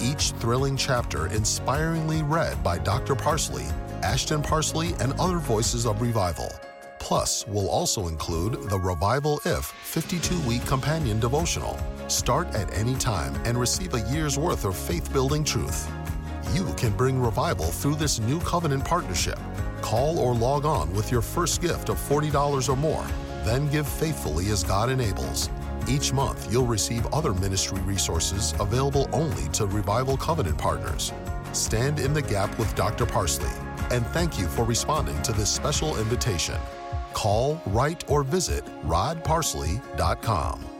Each 0.00 0.30
thrilling 0.32 0.76
chapter 0.76 1.26
inspiringly 1.28 2.22
read 2.22 2.62
by 2.62 2.78
Dr. 2.78 3.14
Parsley, 3.14 3.64
Austin 4.04 4.42
Parsley, 4.42 4.94
and 5.00 5.12
other 5.14 5.38
voices 5.38 5.86
of 5.86 6.00
revival. 6.00 6.50
Plus, 6.98 7.46
we'll 7.46 7.68
also 7.68 8.08
include 8.08 8.68
the 8.68 8.78
Revival 8.78 9.40
If 9.44 9.66
52 9.66 10.40
week 10.40 10.64
companion 10.66 11.20
devotional. 11.20 11.78
Start 12.08 12.48
at 12.54 12.72
any 12.72 12.94
time 12.96 13.34
and 13.44 13.58
receive 13.58 13.94
a 13.94 14.00
year's 14.10 14.38
worth 14.38 14.64
of 14.64 14.76
faith 14.76 15.12
building 15.12 15.44
truth. 15.44 15.90
You 16.52 16.64
can 16.76 16.92
bring 16.96 17.20
revival 17.20 17.66
through 17.66 17.96
this 17.96 18.18
new 18.20 18.40
covenant 18.40 18.84
partnership. 18.84 19.38
Call 19.82 20.18
or 20.18 20.34
log 20.34 20.64
on 20.64 20.92
with 20.94 21.12
your 21.12 21.22
first 21.22 21.60
gift 21.60 21.88
of 21.88 21.96
$40 21.96 22.68
or 22.68 22.76
more. 22.76 23.06
Then 23.44 23.68
give 23.70 23.86
faithfully 23.86 24.50
as 24.50 24.64
God 24.64 24.90
enables. 24.90 25.48
Each 25.88 26.12
month, 26.12 26.50
you'll 26.52 26.66
receive 26.66 27.06
other 27.12 27.32
ministry 27.34 27.80
resources 27.82 28.54
available 28.58 29.08
only 29.12 29.48
to 29.50 29.66
Revival 29.66 30.16
Covenant 30.16 30.58
partners. 30.58 31.12
Stand 31.52 32.00
in 32.00 32.12
the 32.12 32.22
gap 32.22 32.58
with 32.58 32.74
Dr. 32.74 33.06
Parsley, 33.06 33.52
and 33.90 34.04
thank 34.08 34.38
you 34.38 34.46
for 34.48 34.64
responding 34.64 35.20
to 35.22 35.32
this 35.32 35.48
special 35.48 35.96
invitation. 35.98 36.58
Call, 37.12 37.60
write, 37.66 38.04
or 38.10 38.24
visit 38.24 38.64
rodparsley.com. 38.84 40.75